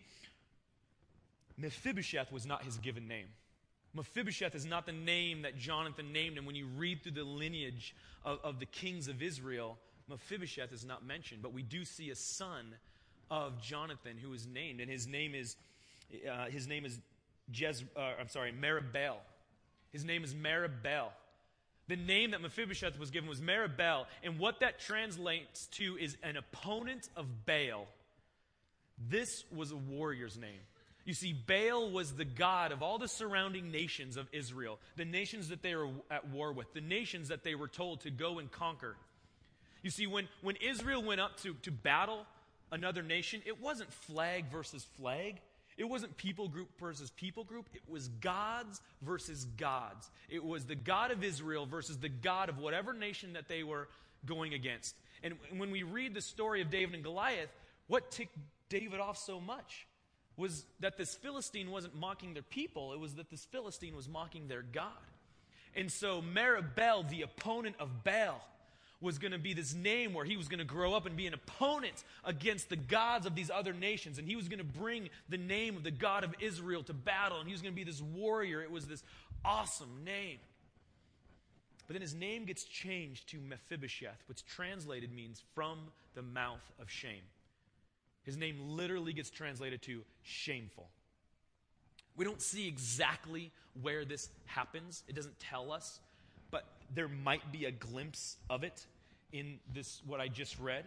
[1.58, 3.28] Mephibosheth was not his given name.
[3.94, 6.46] Mephibosheth is not the name that Jonathan named him.
[6.46, 9.78] When you read through the lineage of, of the kings of Israel,
[10.12, 11.42] Mephibosheth is not mentioned.
[11.42, 12.76] But we do see a son
[13.32, 15.56] of Jonathan who is named, and his name is
[16.30, 17.00] uh, his name is
[17.52, 19.18] Jez, uh, I'm sorry, Merib-Baal.
[19.92, 21.12] His name is Merib-Baal.
[21.88, 26.38] The name that Mephibosheth was given was Merib-Baal, and what that translates to is an
[26.38, 27.88] opponent of Baal.
[29.10, 30.60] This was a warrior's name.
[31.04, 35.50] You see, Baal was the god of all the surrounding nations of Israel, the nations
[35.50, 38.52] that they were at war with, the nations that they were told to go and
[38.52, 38.96] conquer.
[39.82, 42.26] You see, when, when Israel went up to, to battle
[42.72, 45.40] another nation, it wasn't flag versus flag.
[45.78, 47.68] It wasn't people group versus people group.
[47.74, 50.10] It was gods versus gods.
[50.30, 53.88] It was the God of Israel versus the God of whatever nation that they were
[54.26, 54.96] going against.
[55.24, 57.50] And when we read the story of David and Goliath,
[57.88, 58.38] what ticked
[58.70, 59.88] David off so much
[60.38, 64.48] was that this Philistine wasn't mocking their people, it was that this Philistine was mocking
[64.48, 64.92] their God.
[65.76, 68.42] And so Merib-Baal, the opponent of Baal,
[69.02, 71.28] was going to be this name where he was going to grow up and be
[71.28, 74.20] an opponent against the gods of these other nations.
[74.20, 77.40] And he was going to bring the name of the God of Israel to battle.
[77.40, 78.62] And he was going to be this warrior.
[78.62, 79.04] It was this
[79.44, 80.38] awesome name.
[81.88, 85.80] But then his name gets changed to Mephibosheth, which translated means from
[86.16, 87.24] the mouth of shame.
[88.24, 90.88] His name literally gets translated to shameful.
[92.16, 96.00] We don't see exactly where this happens, it doesn't tell us,
[96.94, 98.86] there might be a glimpse of it
[99.32, 100.86] in this what I just read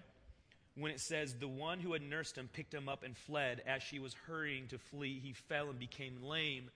[0.76, 3.62] when it says the one who had nursed him picked him up and fled.
[3.66, 6.70] As she was hurrying to flee he fell and became lame.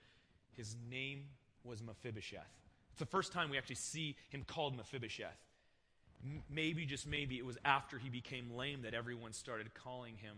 [0.57, 1.25] His name
[1.65, 2.41] was Mephibosheth.
[2.91, 5.37] It's the first time we actually see him called Mephibosheth.
[6.51, 10.37] Maybe just maybe it was after he became lame that everyone started calling him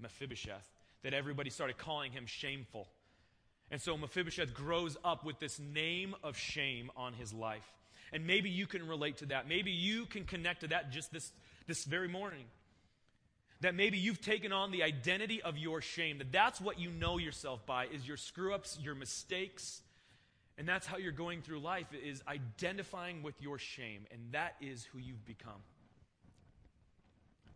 [0.00, 0.68] Mephibosheth
[1.02, 2.86] that everybody started calling him shameful.
[3.70, 7.66] And so Mephibosheth grows up with this name of shame on his life
[8.12, 9.48] and maybe you can relate to that.
[9.48, 11.32] Maybe you can connect to that just this,
[11.66, 12.44] this very morning.
[13.60, 16.18] That maybe you've taken on the identity of your shame.
[16.18, 19.80] That that's what you know yourself by is your screw ups, your mistakes.
[20.58, 24.04] And that's how you're going through life is identifying with your shame.
[24.10, 25.62] And that is who you've become.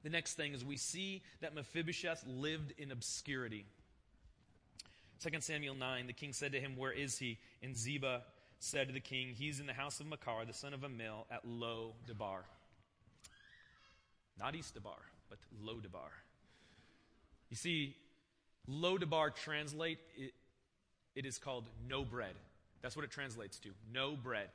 [0.04, 3.66] The next thing is we see that Mephibosheth lived in obscurity.
[5.20, 7.38] 2 Samuel 9, the king said to him, Where is he?
[7.62, 8.22] And Ziba
[8.58, 11.42] said to the king, He's in the house of Machir, the son of Ammiel, at
[11.44, 12.44] Lo Debar.
[14.38, 16.10] Not East Debar, but Lo Debar.
[17.50, 17.96] You see,
[18.66, 20.32] Lo Debar translate, it,
[21.14, 22.34] it is called no bread.
[22.82, 24.48] That's what it translates to no bread.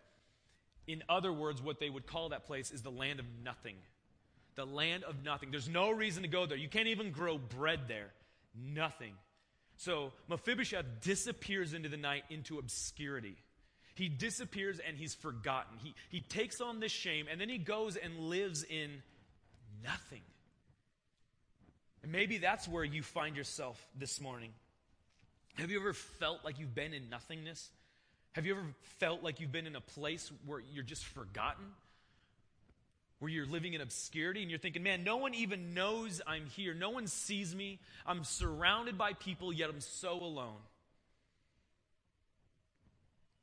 [0.88, 3.76] In other words, what they would call that place is the land of nothing.
[4.56, 5.52] The land of nothing.
[5.52, 6.58] There's no reason to go there.
[6.58, 8.12] You can't even grow bread there.
[8.56, 9.14] Nothing.
[9.78, 13.36] So Mephibosheth disappears into the night into obscurity.
[14.02, 15.78] He disappears and he's forgotten.
[15.84, 18.90] He, he takes on this shame and then he goes and lives in
[19.84, 20.22] nothing.
[22.02, 24.54] And maybe that's where you find yourself this morning.
[25.54, 27.70] Have you ever felt like you've been in nothingness?
[28.32, 28.66] Have you ever
[28.98, 31.66] felt like you've been in a place where you're just forgotten?
[33.20, 36.74] Where you're living in obscurity and you're thinking, man, no one even knows I'm here.
[36.74, 37.78] No one sees me.
[38.08, 40.58] I'm surrounded by people, yet I'm so alone.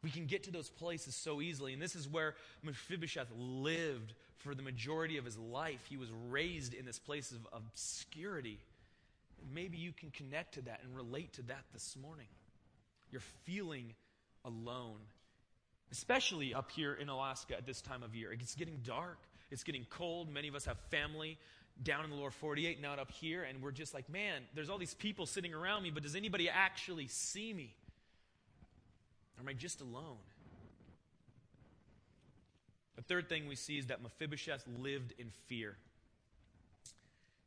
[0.02, 1.72] We can get to those places so easily.
[1.72, 5.80] And this is where Mephibosheth lived for the majority of his life.
[5.88, 8.58] He was raised in this place of obscurity.
[9.52, 12.28] Maybe you can connect to that and relate to that this morning.
[13.10, 13.94] You're feeling
[14.44, 14.98] alone,
[15.90, 18.32] especially up here in Alaska at this time of year.
[18.32, 19.18] It's getting dark,
[19.50, 20.32] it's getting cold.
[20.32, 21.38] Many of us have family
[21.82, 23.42] down in the lower 48, not up here.
[23.44, 26.48] And we're just like, man, there's all these people sitting around me, but does anybody
[26.48, 27.74] actually see me?
[29.38, 30.18] Or am I just alone?
[32.96, 35.76] The third thing we see is that Mephibosheth lived in fear.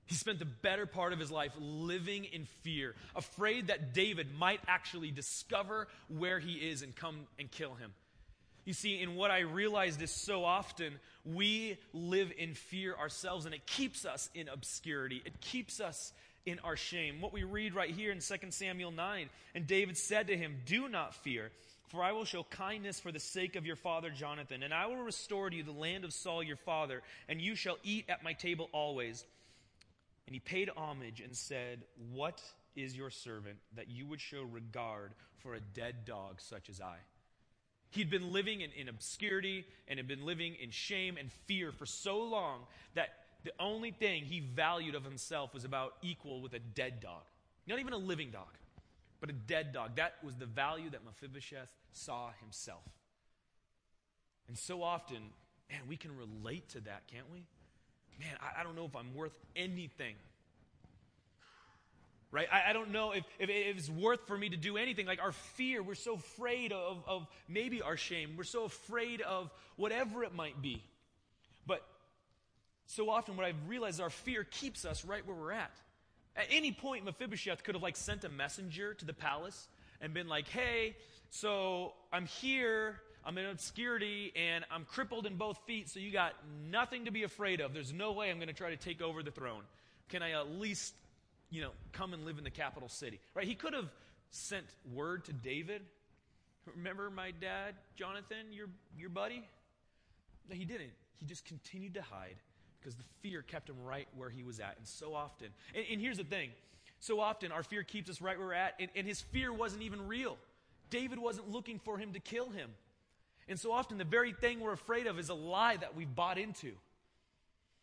[0.06, 4.62] He spent the better part of his life living in fear, afraid that David might
[4.68, 7.94] actually discover where he is and come and kill him.
[8.66, 13.54] You see, in what I realized is so often we live in fear ourselves, and
[13.54, 15.22] it keeps us in obscurity.
[15.26, 16.14] It keeps us
[16.46, 17.22] in our shame.
[17.22, 20.88] What we read right here in 2 Samuel 9 and David said to him, Do
[20.88, 21.52] not fear.
[21.92, 25.04] For I will show kindness for the sake of your father Jonathan, and I will
[25.04, 28.32] restore to you the land of Saul your father, and you shall eat at my
[28.32, 29.26] table always.
[30.26, 32.42] And he paid homage and said, What
[32.78, 36.96] is your servant that you would show regard for a dead dog such as I?
[37.90, 41.86] He'd been living in, in obscurity and had been living in shame and fear for
[41.86, 42.62] so long
[42.96, 43.10] that
[43.44, 47.24] the only thing he valued of himself was about equal with a dead dog.
[47.68, 48.48] Not even a living dog
[49.22, 49.96] but a dead dog.
[49.96, 52.84] That was the value that Mephibosheth saw himself.
[54.48, 55.18] And so often,
[55.70, 57.46] man, we can relate to that, can't we?
[58.20, 60.16] Man, I, I don't know if I'm worth anything.
[62.32, 62.48] Right?
[62.52, 65.06] I, I don't know if, if, it's worth for me to do anything.
[65.06, 68.36] Like our fear, we're so afraid of, of maybe our shame.
[68.38, 70.82] We're so afraid of whatever it might be.
[71.68, 71.86] But
[72.88, 75.72] so often, what I've realized our fear keeps us right where we're at.
[76.36, 79.68] At any point, Mephibosheth could have like sent a messenger to the palace
[80.00, 80.96] and been like, hey,
[81.30, 83.02] so I'm here.
[83.24, 86.34] I'm in obscurity and I'm crippled in both feet, so you got
[86.72, 87.74] nothing to be afraid of.
[87.74, 89.62] There's no way I'm going to try to take over the throne.
[90.10, 90.96] Can I at least,
[91.52, 93.20] you know, come and live in the capital city?
[93.36, 93.48] Right?
[93.48, 93.90] He could have
[94.32, 95.84] sent word to David.
[96.76, 98.68] Remember my dad, Jonathan, your,
[98.98, 99.48] your buddy?
[100.50, 100.92] No, he didn't.
[101.18, 102.38] He just continued to hide
[102.82, 104.76] because the fear kept him right where he was at.
[104.78, 106.50] And so often, and, and here's the thing
[107.00, 109.82] so often our fear keeps us right where we're at, and, and his fear wasn't
[109.82, 110.38] even real.
[110.92, 112.70] David wasn't looking for him to kill him.
[113.48, 116.38] And so often, the very thing we're afraid of is a lie that we've bought
[116.38, 116.74] into.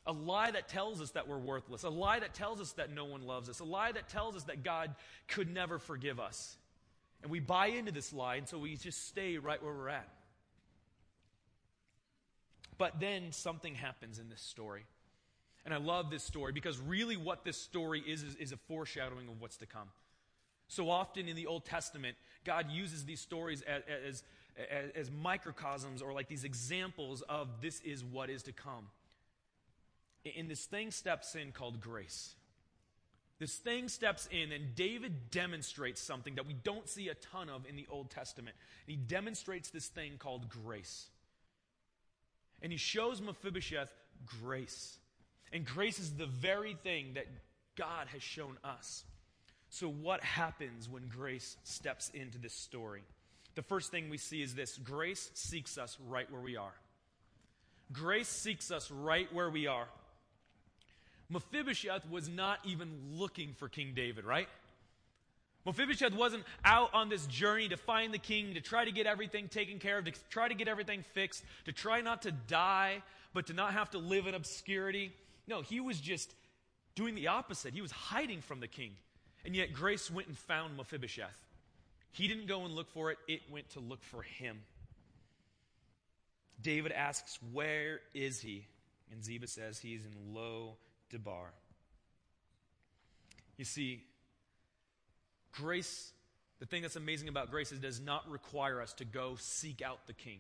[0.07, 1.83] A lie that tells us that we're worthless.
[1.83, 3.61] A lie that tells us that no one loves us.
[3.61, 4.95] A lie that tells us that God
[5.27, 6.57] could never forgive us.
[7.23, 10.09] And we buy into this lie, and so we just stay right where we're at.
[12.79, 14.85] But then something happens in this story.
[15.65, 19.29] And I love this story because really what this story is, is, is a foreshadowing
[19.29, 19.89] of what's to come.
[20.69, 24.23] So often in the Old Testament, God uses these stories as, as,
[24.71, 28.87] as, as microcosms or like these examples of this is what is to come.
[30.37, 32.35] And this thing steps in called grace.
[33.39, 37.67] This thing steps in, and David demonstrates something that we don't see a ton of
[37.69, 38.57] in the Old Testament.
[38.87, 41.09] He demonstrates this thing called grace.
[42.63, 43.93] And he shows Mephibosheth
[44.43, 44.99] grace.
[45.53, 47.27] And grace is the very thing that
[47.77, 49.05] God has shown us.
[49.71, 53.03] So, what happens when grace steps into this story?
[53.55, 56.73] The first thing we see is this grace seeks us right where we are.
[57.93, 59.87] Grace seeks us right where we are.
[61.31, 64.49] Mephibosheth was not even looking for King David, right?
[65.69, 69.49] Mephibosheth wasn't out on this journey to find the king, to try to get everything
[69.49, 73.03] taken care of, to try to get everything fixed, to try not to die,
[73.35, 75.13] but to not have to live in obscurity.
[75.47, 76.35] No, he was just
[76.95, 77.75] doing the opposite.
[77.75, 78.93] He was hiding from the king.
[79.45, 81.39] And yet grace went and found Mephibosheth.
[82.13, 84.61] He didn't go and look for it, it went to look for him.
[86.63, 88.65] David asks, Where is he?
[89.13, 90.77] And Ziba says, He's in Lo
[91.11, 91.53] Debar.
[93.59, 94.03] You see,
[95.53, 96.13] grace,
[96.61, 99.83] the thing that's amazing about grace is it does not require us to go seek
[99.83, 100.39] out the king.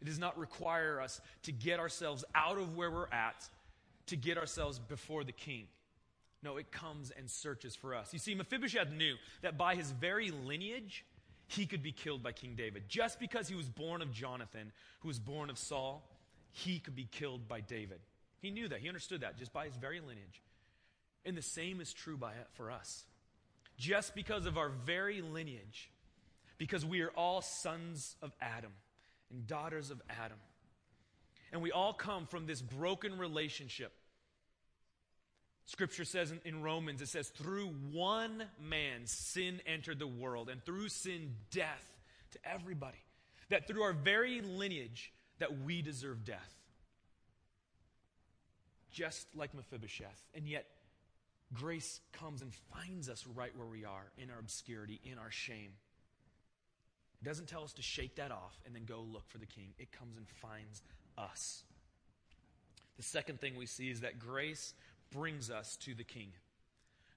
[0.00, 3.48] It does not require us to get ourselves out of where we're at
[4.06, 5.66] to get ourselves before the king.
[6.42, 8.12] No, it comes and searches for us.
[8.12, 11.04] You see, Mephibosheth knew that by his very lineage,
[11.46, 12.88] he could be killed by King David.
[12.88, 16.02] Just because he was born of Jonathan, who was born of Saul,
[16.50, 18.00] he could be killed by David.
[18.40, 18.80] He knew that.
[18.80, 20.42] He understood that just by his very lineage.
[21.24, 23.04] And the same is true by, for us.
[23.82, 25.90] Just because of our very lineage,
[26.56, 28.70] because we are all sons of Adam
[29.28, 30.38] and daughters of Adam,
[31.50, 33.92] and we all come from this broken relationship.
[35.64, 40.88] Scripture says in, Romans, it says, through one man sin entered the world, and through
[40.88, 41.84] sin, death
[42.30, 43.02] to everybody.
[43.48, 46.54] That through our very lineage, that we deserve death.
[48.92, 50.22] Just like Mephibosheth.
[50.36, 50.66] And yet,
[51.54, 55.72] grace comes and finds us right where we are, in our obscurity, in our shame.
[57.20, 59.68] It doesn't tell us to shake that off and then go look for the king.
[59.78, 60.82] It comes and finds
[61.16, 61.62] us.
[62.96, 64.74] The second thing we see is that grace
[65.10, 66.32] brings us to the king.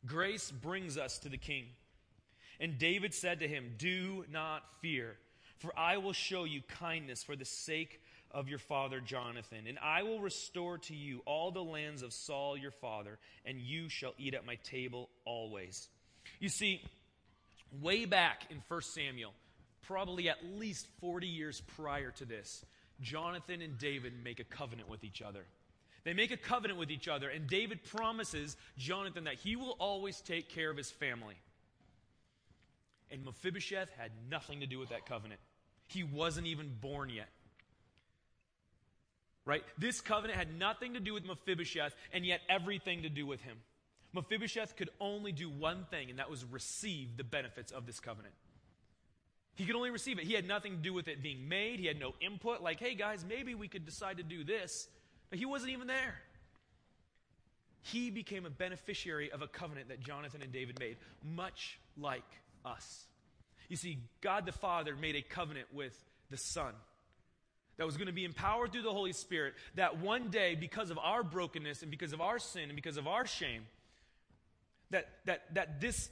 [0.06, 1.66] Grace brings us to the king.
[2.60, 5.18] And David said to him, Do not fear,
[5.58, 8.00] for I will show you kindness for the sake
[8.36, 12.58] of your father Jonathan, and I will restore to you all the lands of Saul
[12.58, 15.88] your father, and you shall eat at my table always.
[16.42, 16.84] You see,
[17.82, 19.32] way back in 1 Samuel,
[19.88, 22.64] probably at least 40 years prior to this,
[23.02, 25.46] Jonathan and David make a covenant with each other.
[26.04, 30.20] They make a covenant with each other, and David promises Jonathan that he will always
[30.20, 31.36] take care of his family.
[33.10, 35.40] And Mephibosheth had nothing to do with that covenant.
[35.88, 37.30] He wasn't even born yet.
[39.46, 39.64] Right?
[39.78, 43.58] This covenant had nothing to do with Mephibosheth, and yet everything to do with him.
[44.14, 48.34] Mephibosheth could only do one thing, and that was receive the benefits of this covenant.
[49.56, 50.26] He could only receive it.
[50.26, 51.80] He had nothing to do with it being made.
[51.80, 54.88] He had no input, like, hey guys, maybe we could decide to do this.
[55.30, 56.16] But he wasn't even there.
[57.82, 62.24] He became a beneficiary of a covenant that Jonathan and David made, much like
[62.66, 63.06] us.
[63.70, 65.94] You see, God the Father made a covenant with
[66.32, 66.74] the Son
[67.78, 70.98] that was going to be empowered through the Holy Spirit, that one day, because of
[70.98, 73.64] our brokenness and because of our sin and because of our shame,
[74.92, 76.10] that, that, that this,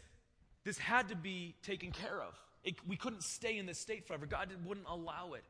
[0.64, 2.34] this had to be taken care of.
[2.64, 4.26] It, we couldn't stay in this state forever.
[4.26, 5.44] God wouldn't allow it.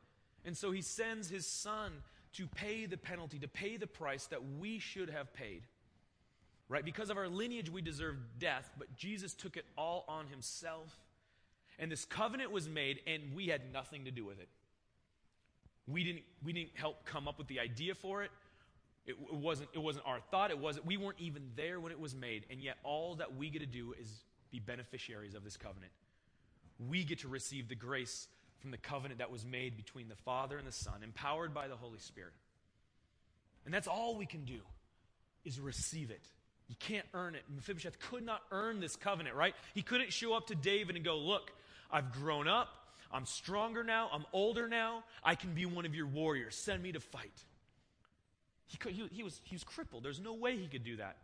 [0.46, 1.92] And so he sends his son
[2.34, 5.64] to pay the penalty, to pay the price that we should have paid.
[6.70, 6.84] Right?
[6.84, 10.98] Because of our lineage, we deserve death, but Jesus took it all on himself.
[11.78, 14.48] And this covenant was made, and we had nothing to do with it.
[15.88, 18.32] We didn't, we didn't help come up with the idea for it.
[19.06, 20.50] It, it, wasn't, it wasn't our thought.
[20.50, 22.46] It wasn't, we weren't even there when it was made.
[22.50, 24.10] And yet, all that we get to do is
[24.52, 25.92] be beneficiaries of this covenant.
[26.90, 28.28] We get to receive the grace
[28.60, 31.76] from the covenant that was made between the Father and the Son, empowered by the
[31.76, 32.34] Holy Spirit.
[33.66, 34.60] And that's all we can do
[35.44, 36.26] is receive it.
[36.70, 37.44] You can't earn it.
[37.54, 39.54] Mephibosheth could not earn this covenant, right?
[39.74, 41.52] He couldn't show up to David and go, Look,
[41.92, 42.70] I've grown up.
[43.14, 44.10] I'm stronger now.
[44.12, 45.04] I'm older now.
[45.24, 46.56] I can be one of your warriors.
[46.56, 47.44] Send me to fight.
[48.66, 50.04] He, could, he, he, was, he was crippled.
[50.04, 51.18] There's no way he could do that.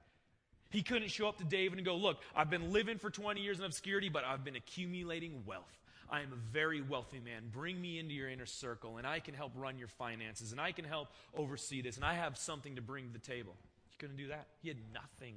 [0.70, 3.58] He couldn't show up to David and go, Look, I've been living for 20 years
[3.58, 5.80] in obscurity, but I've been accumulating wealth.
[6.12, 7.44] I am a very wealthy man.
[7.52, 10.72] Bring me into your inner circle, and I can help run your finances, and I
[10.72, 13.56] can help oversee this, and I have something to bring to the table.
[13.90, 14.48] He couldn't do that.
[14.62, 15.36] He had nothing.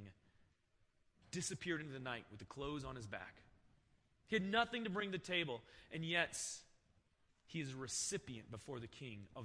[1.30, 3.36] Disappeared into the night with the clothes on his back.
[4.32, 5.60] He had nothing to bring to the table,
[5.92, 6.40] and yet
[7.48, 9.44] he is a recipient before the king of,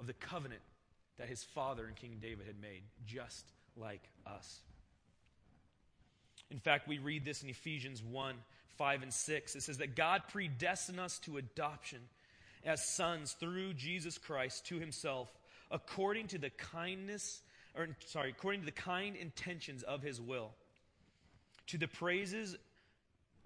[0.00, 0.60] of the covenant
[1.18, 3.44] that his father and King David had made, just
[3.76, 4.58] like us.
[6.50, 8.34] In fact, we read this in Ephesians 1
[8.76, 9.54] 5 and 6.
[9.54, 12.00] It says that God predestined us to adoption
[12.64, 15.28] as sons through Jesus Christ to himself,
[15.70, 17.40] according to the kindness,
[17.76, 20.50] or sorry, according to the kind intentions of his will,
[21.68, 22.56] to the praises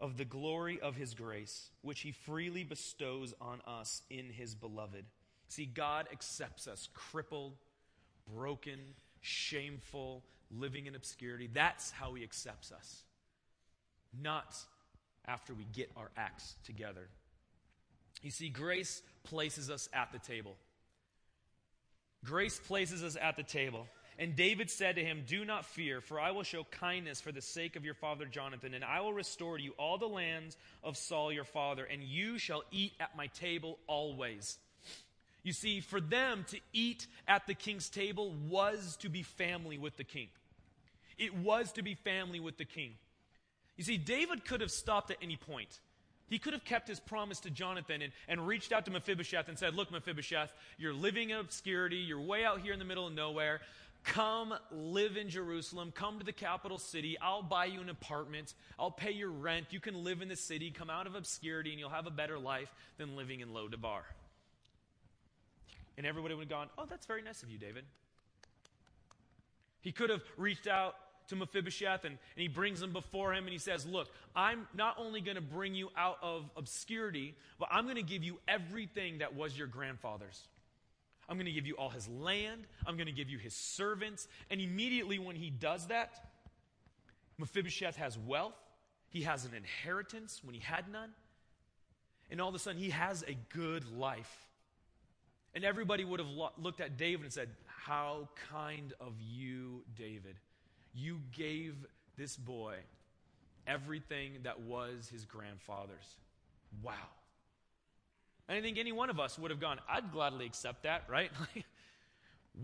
[0.01, 5.05] of the glory of his grace, which he freely bestows on us in his beloved.
[5.49, 7.55] See, God accepts us crippled,
[8.33, 8.79] broken,
[9.21, 11.49] shameful, living in obscurity.
[11.53, 13.03] That's how he accepts us.
[14.23, 14.57] Not
[15.27, 17.09] after we get our acts together.
[18.23, 20.57] You see, grace places us at the table.
[22.25, 23.87] Grace places us at the table.
[24.19, 27.41] And David said to him, Do not fear, for I will show kindness for the
[27.41, 30.97] sake of your father Jonathan, and I will restore to you all the lands of
[30.97, 34.59] Saul your father, and you shall eat at my table always.
[35.45, 39.97] You see, for them to eat at the king's table was to be family with
[39.97, 40.29] the king.
[41.17, 42.95] It was to be family with the king.
[43.77, 45.79] You see, David could have stopped at any point.
[46.29, 49.59] He could have kept his promise to Jonathan and, and reached out to Mephibosheth and
[49.59, 51.97] said, Look, Mephibosheth, you're living in obscurity.
[51.97, 53.61] You're way out here in the middle of nowhere.
[54.09, 55.93] Come live in Jerusalem.
[55.95, 57.19] Come to the capital city.
[57.21, 58.55] I'll buy you an apartment.
[58.79, 59.67] I'll pay your rent.
[59.71, 60.71] You can live in the city.
[60.71, 64.03] Come out of obscurity, and you'll have a better life than living in Lo-debar.
[65.99, 67.85] And everybody would have gone, Oh, that's very nice of you, David.
[69.83, 70.95] He could have reached out
[71.29, 74.97] to Mephibosheth and, and he brings him before him and he says, Look, I'm not
[74.99, 79.19] only going to bring you out of obscurity, but I'm going to give you everything
[79.19, 80.49] that was your grandfather's.
[81.29, 82.67] I'm going to give you all his land.
[82.87, 84.27] I'm going to give you his servants.
[84.51, 86.13] And immediately when he does that,
[87.39, 88.55] Mephibosheth has wealth.
[89.11, 91.11] He has an inheritance when he had none.
[92.31, 94.47] And all of a sudden, he has a good life.
[95.55, 100.37] And everybody would have lo- looked at David and said, How kind of you, David.
[100.95, 101.75] You gave
[102.17, 102.75] this boy
[103.67, 106.17] everything that was his grandfather's.
[106.83, 106.95] Wow.
[108.49, 111.31] I think any one of us would have gone, I'd gladly accept that, right?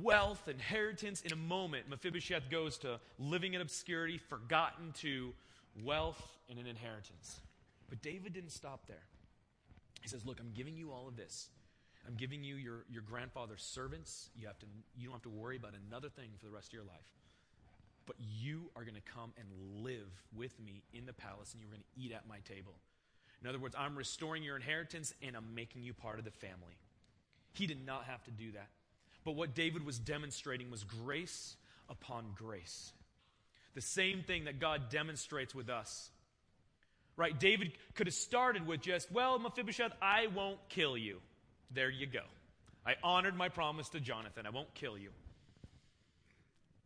[0.02, 5.32] Wealth, inheritance, in a moment, Mephibosheth goes to living in obscurity, forgotten to
[5.84, 7.38] wealth and an inheritance.
[7.88, 9.04] But David didn't stop there.
[10.02, 11.48] He says, Look, I'm giving you all of this.
[12.08, 14.30] I'm giving you your, your grandfather's servants.
[14.34, 14.66] You, have to,
[14.96, 17.14] you don't have to worry about another thing for the rest of your life
[18.06, 21.70] but you are going to come and live with me in the palace, and you're
[21.70, 22.74] going to eat at my table.
[23.42, 26.78] In other words, I'm restoring your inheritance, and I'm making you part of the family.
[27.52, 28.68] He did not have to do that.
[29.24, 31.56] But what David was demonstrating was grace
[31.88, 32.92] upon grace.
[33.74, 36.10] The same thing that God demonstrates with us.
[37.16, 37.38] Right?
[37.38, 41.20] David could have started with just, well, Mephibosheth, I won't kill you.
[41.70, 42.22] There you go.
[42.86, 44.46] I honored my promise to Jonathan.
[44.46, 45.10] I won't kill you.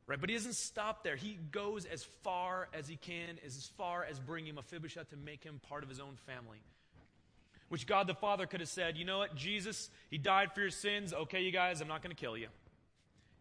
[0.08, 0.18] Right?
[0.18, 1.16] But he doesn't stop there.
[1.16, 5.60] He goes as far as he can, as far as bringing Mephibosheth to make him
[5.68, 6.58] part of his own family.
[7.68, 10.70] Which God the Father could have said, you know what, Jesus, he died for your
[10.70, 11.12] sins.
[11.12, 12.48] Okay, you guys, I'm not going to kill you.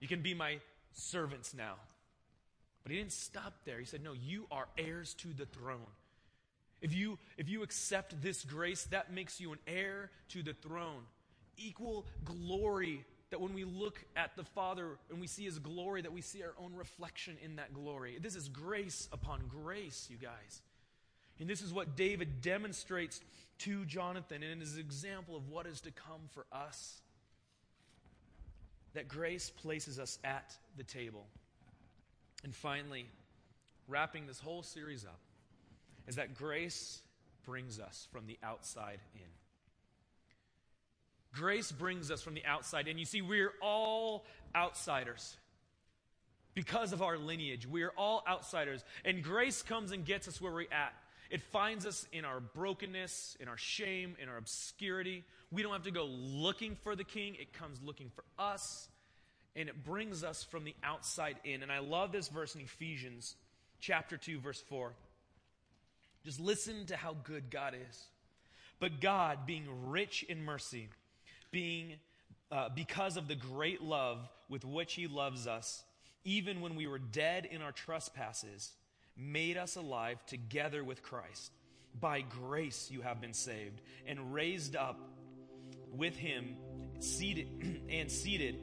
[0.01, 0.59] You can be my
[0.91, 1.75] servants now.
[2.83, 3.79] But he didn't stop there.
[3.79, 5.79] He said, no, you are heirs to the throne.
[6.81, 11.03] If you, if you accept this grace, that makes you an heir to the throne.
[11.57, 16.13] Equal glory that when we look at the Father and we see His glory, that
[16.13, 18.17] we see our own reflection in that glory.
[18.21, 20.61] This is grace upon grace, you guys.
[21.39, 23.21] And this is what David demonstrates
[23.59, 27.01] to Jonathan, and it is an example of what is to come for us.
[28.93, 31.25] That grace places us at the table.
[32.43, 33.07] And finally,
[33.87, 35.19] wrapping this whole series up,
[36.07, 37.01] is that grace
[37.45, 39.21] brings us from the outside in.
[41.37, 44.25] Grace brings us from the outside And You see, we're all
[44.55, 45.37] outsiders.
[46.53, 48.83] Because of our lineage, we are all outsiders.
[49.05, 50.93] And grace comes and gets us where we're at.
[51.29, 55.23] It finds us in our brokenness, in our shame, in our obscurity.
[55.51, 58.87] We don't have to go looking for the king, it comes looking for us.
[59.55, 61.61] And it brings us from the outside in.
[61.63, 63.35] And I love this verse in Ephesians
[63.79, 64.93] chapter 2, verse 4.
[66.23, 68.03] Just listen to how good God is.
[68.79, 70.89] But God, being rich in mercy,
[71.51, 71.93] being
[72.51, 74.19] uh, because of the great love
[74.49, 75.83] with which He loves us,
[76.23, 78.71] even when we were dead in our trespasses,
[79.17, 81.51] made us alive together with Christ.
[81.99, 84.99] By grace you have been saved, and raised up
[85.91, 86.55] with Him,
[86.99, 88.55] seated and seated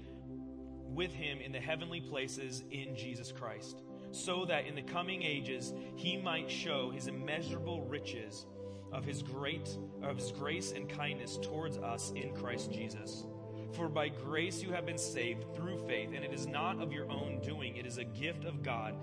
[0.87, 3.82] with Him in the heavenly places in Jesus Christ,
[4.12, 8.47] so that in the coming ages He might show His immeasurable riches
[8.95, 9.68] of his great
[10.03, 13.24] of his grace and kindness towards us in Christ Jesus.
[13.72, 17.11] For by grace you have been saved through faith, and it is not of your
[17.11, 18.95] own doing, it is a gift of God,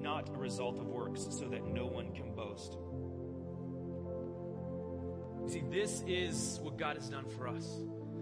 [0.00, 2.78] not a result of works, so that no one can boast.
[5.52, 7.80] See, this is what God has done for us.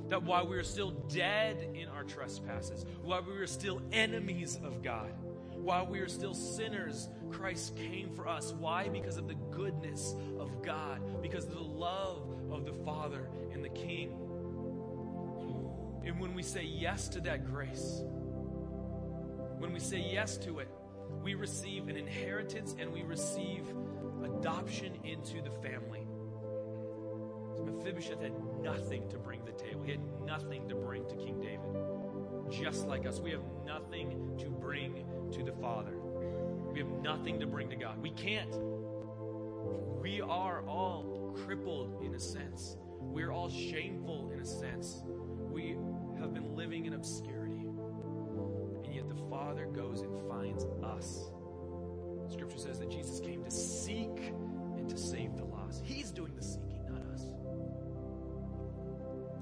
[0.08, 4.82] That while we are still dead in our trespasses, while we are still enemies of
[4.82, 5.12] God,
[5.54, 8.52] while we are still sinners, Christ came for us.
[8.52, 8.88] Why?
[8.88, 13.68] Because of the goodness of God, because of the love of the Father and the
[13.68, 14.10] King.
[16.04, 18.02] And when we say yes to that grace,
[19.58, 20.68] when we say yes to it,
[21.22, 23.66] we receive an inheritance and we receive
[24.22, 26.06] adoption into the family.
[27.64, 28.32] Mephibosheth had
[28.62, 29.82] nothing to bring to the table.
[29.82, 32.62] He had nothing to bring to King David.
[32.62, 35.94] Just like us, we have nothing to bring to the Father.
[36.74, 38.02] We have nothing to bring to God.
[38.02, 38.52] We can't.
[40.02, 42.76] We are all crippled in a sense.
[43.00, 45.04] We're all shameful in a sense.
[45.06, 45.76] We
[46.18, 47.68] have been living in obscurity.
[48.84, 51.30] And yet the Father goes and finds us.
[52.28, 54.32] Scripture says that Jesus came to seek
[54.76, 55.84] and to save the lost.
[55.84, 57.22] He's doing the seeking, not us.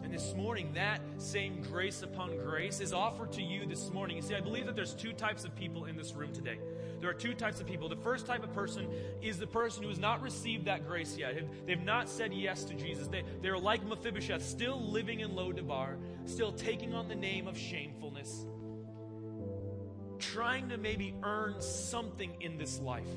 [0.04, 4.16] And this morning, that same grace upon grace is offered to you this morning.
[4.16, 6.58] You see, I believe that there's two types of people in this room today.
[7.02, 7.88] There are two types of people.
[7.88, 8.88] The first type of person
[9.20, 11.34] is the person who has not received that grace yet.
[11.66, 13.08] They've not said yes to Jesus.
[13.08, 18.46] They, they're like Mephibosheth, still living in Lo-debar, still taking on the name of shamefulness,
[20.20, 23.10] trying to maybe earn something in this life,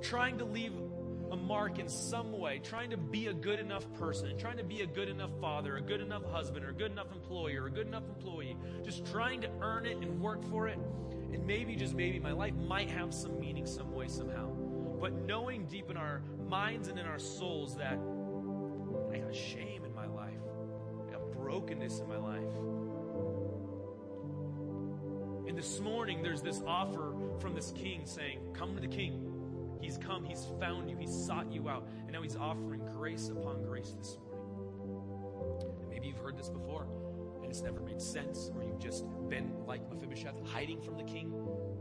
[0.00, 0.72] trying to leave
[1.30, 4.80] a mark in some way, trying to be a good enough person, trying to be
[4.80, 7.86] a good enough father, a good enough husband, or a good enough employer, a good
[7.86, 10.78] enough employee, just trying to earn it and work for it.
[11.32, 14.50] And maybe, just maybe, my life might have some meaning some way, somehow.
[15.00, 17.98] But knowing deep in our minds and in our souls that
[19.12, 20.42] I got shame in my life,
[21.08, 22.52] I got brokenness in my life.
[25.48, 29.30] And this morning, there's this offer from this king saying, Come to the king.
[29.80, 33.62] He's come, He's found you, He's sought you out, and now He's offering grace upon
[33.62, 35.66] grace this morning.
[35.80, 36.86] And maybe you've heard this before,
[37.50, 41.32] it's never made sense, or you've just been like Mephibosheth, hiding from the king,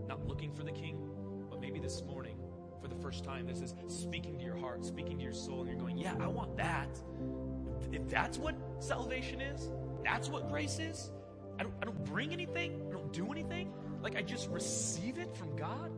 [0.08, 1.08] not looking for the king.
[1.50, 2.38] But maybe this morning,
[2.82, 5.70] for the first time, this is speaking to your heart, speaking to your soul, and
[5.70, 6.90] you're going, Yeah, I want that.
[7.92, 9.70] If that's what salvation is,
[10.04, 11.12] that's what grace is.
[11.60, 13.72] I don't, I don't bring anything, I don't do anything.
[14.02, 15.92] Like I just receive it from God.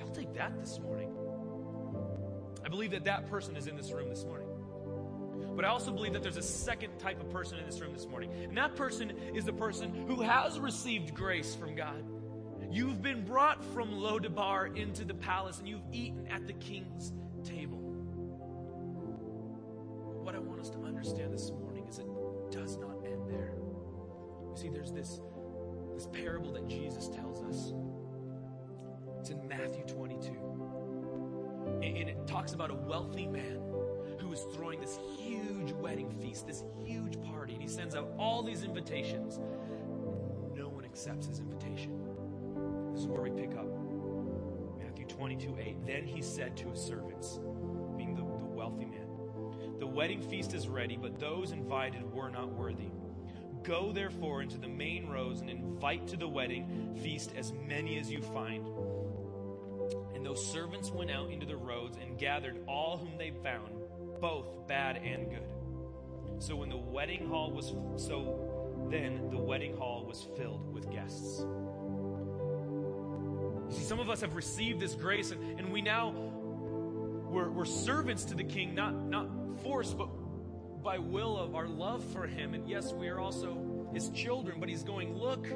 [0.00, 1.14] I'll take that this morning.
[2.64, 4.47] I believe that that person is in this room this morning.
[5.58, 8.06] But I also believe that there's a second type of person in this room this
[8.06, 8.30] morning.
[8.44, 12.04] And that person is the person who has received grace from God.
[12.70, 17.78] You've been brought from Lo-debar into the palace and you've eaten at the king's table.
[20.22, 22.06] What I want us to understand this morning is it
[22.52, 23.54] does not end there.
[23.56, 25.20] You see, there's this,
[25.92, 27.72] this parable that Jesus tells us.
[29.18, 30.30] It's in Matthew 22.
[31.82, 33.67] And it talks about a wealthy man
[34.28, 38.42] who is throwing this huge wedding feast, this huge party, and he sends out all
[38.42, 39.40] these invitations.
[40.54, 41.98] No one accepts his invitation.
[42.92, 43.66] This is where we pick up.
[44.78, 45.86] Matthew 22 8.
[45.86, 47.40] Then he said to his servants,
[47.96, 52.52] being the, the wealthy man, The wedding feast is ready, but those invited were not
[52.52, 52.90] worthy.
[53.62, 58.10] Go therefore into the main rows and invite to the wedding feast as many as
[58.10, 58.66] you find.
[60.14, 63.77] And those servants went out into the roads and gathered all whom they found,
[64.20, 65.48] both bad and good.
[66.40, 71.40] So when the wedding hall was so then the wedding hall was filled with guests.
[73.68, 76.14] You see, some of us have received this grace, and, and we now
[77.28, 79.28] we're, we're servants to the king, not not
[79.62, 80.08] forced, but
[80.82, 82.54] by will of our love for him.
[82.54, 85.46] And yes, we are also his children, but he's going, look,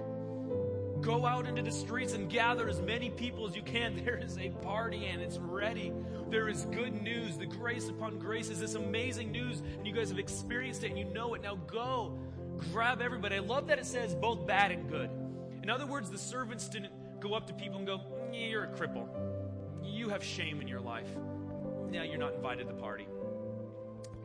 [1.03, 3.83] go out into the streets and gather as many people as you can.
[4.05, 5.93] There is a party and it's ready.
[6.31, 7.37] There is good news.
[7.37, 10.99] The grace upon grace is this amazing news, and you guys have experienced it and
[10.99, 11.43] you know it.
[11.43, 12.19] Now go,
[12.73, 13.37] grab everybody.
[13.37, 15.11] I love that it says both bad and good.
[15.63, 18.69] In other words, the servants didn't go up to people and go, mm, You're a
[18.69, 19.09] cripple.
[19.85, 21.09] You have shame in your life.
[21.91, 23.07] Now you're not invited to the party.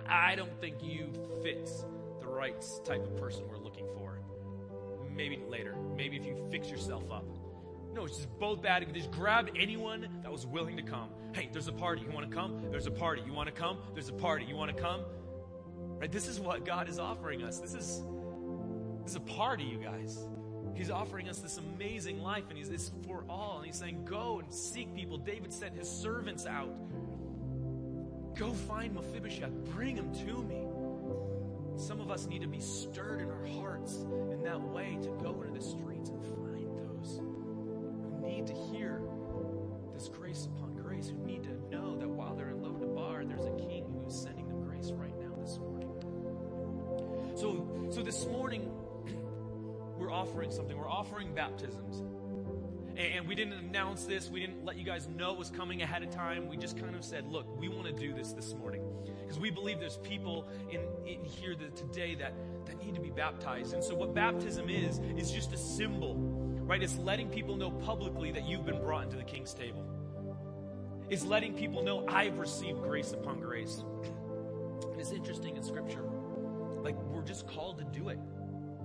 [0.08, 1.12] I don't think you
[1.44, 1.70] fit
[2.22, 4.17] the right type of person we're looking for.
[5.18, 5.76] Maybe later.
[5.96, 7.26] Maybe if you fix yourself up.
[7.94, 8.86] No, it's just both bad.
[8.94, 11.10] Just grab anyone that was willing to come.
[11.34, 12.04] Hey, there's a party.
[12.04, 12.62] You want to come?
[12.70, 13.24] There's a party.
[13.26, 13.80] You want to come?
[13.94, 14.46] There's a party.
[14.46, 15.02] You want to come?
[16.00, 16.12] Right?
[16.12, 17.60] This is what God is offering us.
[17.60, 18.04] This is
[19.02, 20.28] this is a party, you guys.
[20.76, 23.58] He's offering us this amazing life, and he's this for all.
[23.58, 25.18] And he's saying, Go and seek people.
[25.18, 26.70] David sent his servants out.
[28.36, 29.52] Go find Mephibosheth.
[29.74, 30.68] Bring him to me.
[31.78, 35.42] Some of us need to be stirred in our hearts in that way to go
[35.42, 39.02] into the streets and find those who need to hear
[39.94, 43.56] this grace upon grace, who need to know that while they're in Lo-debar, there's a
[43.68, 45.90] king who is sending them grace right now this morning.
[47.36, 48.72] So, so this morning,
[49.98, 50.76] we're offering something.
[50.76, 52.02] We're offering baptisms.
[52.98, 54.32] And we didn't announce this.
[54.32, 56.50] We didn't let you guys know it was coming ahead of time.
[56.50, 58.82] We just kind of said, look, we want to do this this morning.
[59.28, 62.34] Because we believe there's people in, in here that, today that,
[62.66, 63.74] that need to be baptized.
[63.74, 66.16] And so, what baptism is, is just a symbol,
[66.62, 66.82] right?
[66.82, 69.84] It's letting people know publicly that you've been brought into the king's table.
[71.10, 73.84] It's letting people know I've received grace upon grace.
[74.98, 76.04] It's interesting in Scripture,
[76.82, 78.20] like, we're just called to do it.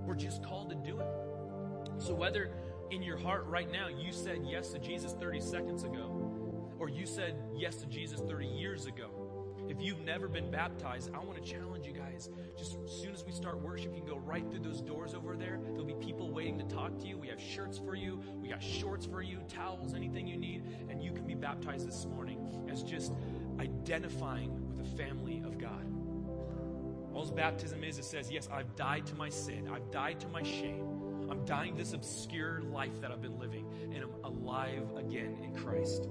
[0.05, 1.07] We're just called to do it.
[1.99, 2.51] So, whether
[2.91, 7.05] in your heart right now you said yes to Jesus 30 seconds ago, or you
[7.05, 9.09] said yes to Jesus 30 years ago,
[9.73, 12.29] if you've never been baptized, I want to challenge you guys.
[12.55, 15.35] Just as soon as we start worship, you can go right through those doors over
[15.35, 15.59] there.
[15.63, 17.17] There'll be people waiting to talk to you.
[17.17, 21.01] We have shirts for you, we got shorts for you, towels, anything you need, and
[21.01, 23.13] you can be baptized this morning as just
[23.59, 25.85] identifying with the family of God.
[27.15, 30.43] All baptism is, it says, Yes, I've died to my sin, I've died to my
[30.43, 30.87] shame.
[31.31, 36.07] I'm dying this obscure life that I've been living, and I'm alive again in Christ.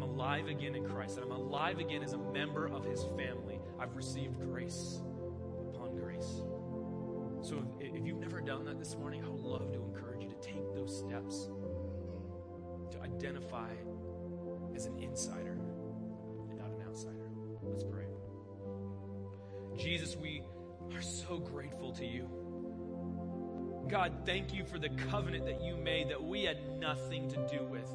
[0.00, 3.60] I'm alive again in Christ, and I'm alive again as a member of His family.
[3.78, 5.02] I've received grace
[5.74, 6.40] upon grace.
[7.42, 10.30] So if, if you've never done that this morning, I would love to encourage you
[10.30, 11.50] to take those steps
[12.92, 13.68] to identify
[14.74, 15.58] as an insider
[16.48, 17.30] and not an outsider.
[17.62, 18.06] Let's pray.
[19.76, 20.42] Jesus, we
[20.94, 22.26] are so grateful to you.
[23.86, 27.64] God, thank you for the covenant that you made that we had nothing to do
[27.64, 27.94] with.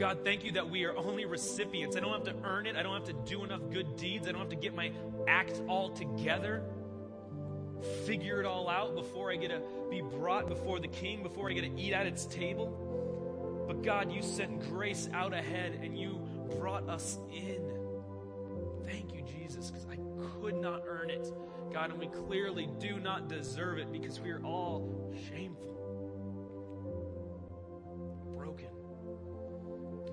[0.00, 1.94] God, thank you that we are only recipients.
[1.94, 2.74] I don't have to earn it.
[2.74, 4.26] I don't have to do enough good deeds.
[4.26, 4.92] I don't have to get my
[5.28, 6.62] act all together,
[8.06, 11.52] figure it all out before I get to be brought before the king, before I
[11.52, 13.64] get to eat at its table.
[13.68, 16.18] But God, you sent grace out ahead and you
[16.58, 17.62] brought us in.
[18.86, 19.98] Thank you, Jesus, because I
[20.40, 21.30] could not earn it.
[21.74, 25.79] God, and we clearly do not deserve it because we are all shameful,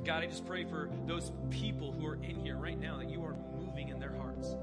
[0.08, 3.22] God, I just pray for those people who are in here right now that you
[3.26, 4.56] are moving in their hearts.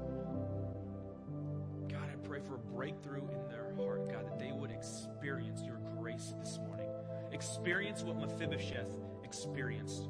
[1.87, 5.79] God, I pray for a breakthrough in their heart, God, that they would experience your
[5.99, 6.89] grace this morning.
[7.31, 8.89] Experience what Mephibosheth
[9.23, 10.09] experienced.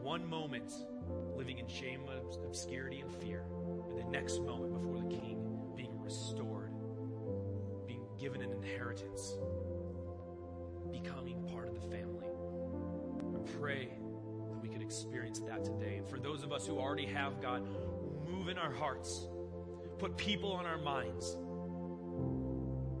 [0.00, 0.72] One moment
[1.36, 2.00] living in shame,
[2.46, 3.44] obscurity, and fear,
[3.90, 6.72] and the next moment before the king being restored,
[7.86, 9.34] being given an inheritance,
[15.52, 15.96] that today.
[15.96, 17.66] And for those of us who already have God,
[18.28, 19.26] move in our hearts,
[19.98, 21.36] put people on our minds.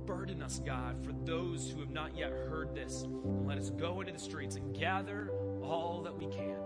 [0.06, 3.02] Burden us, God, for those who have not yet heard this.
[3.02, 5.30] And let us go into the streets and gather
[5.62, 6.56] all that we can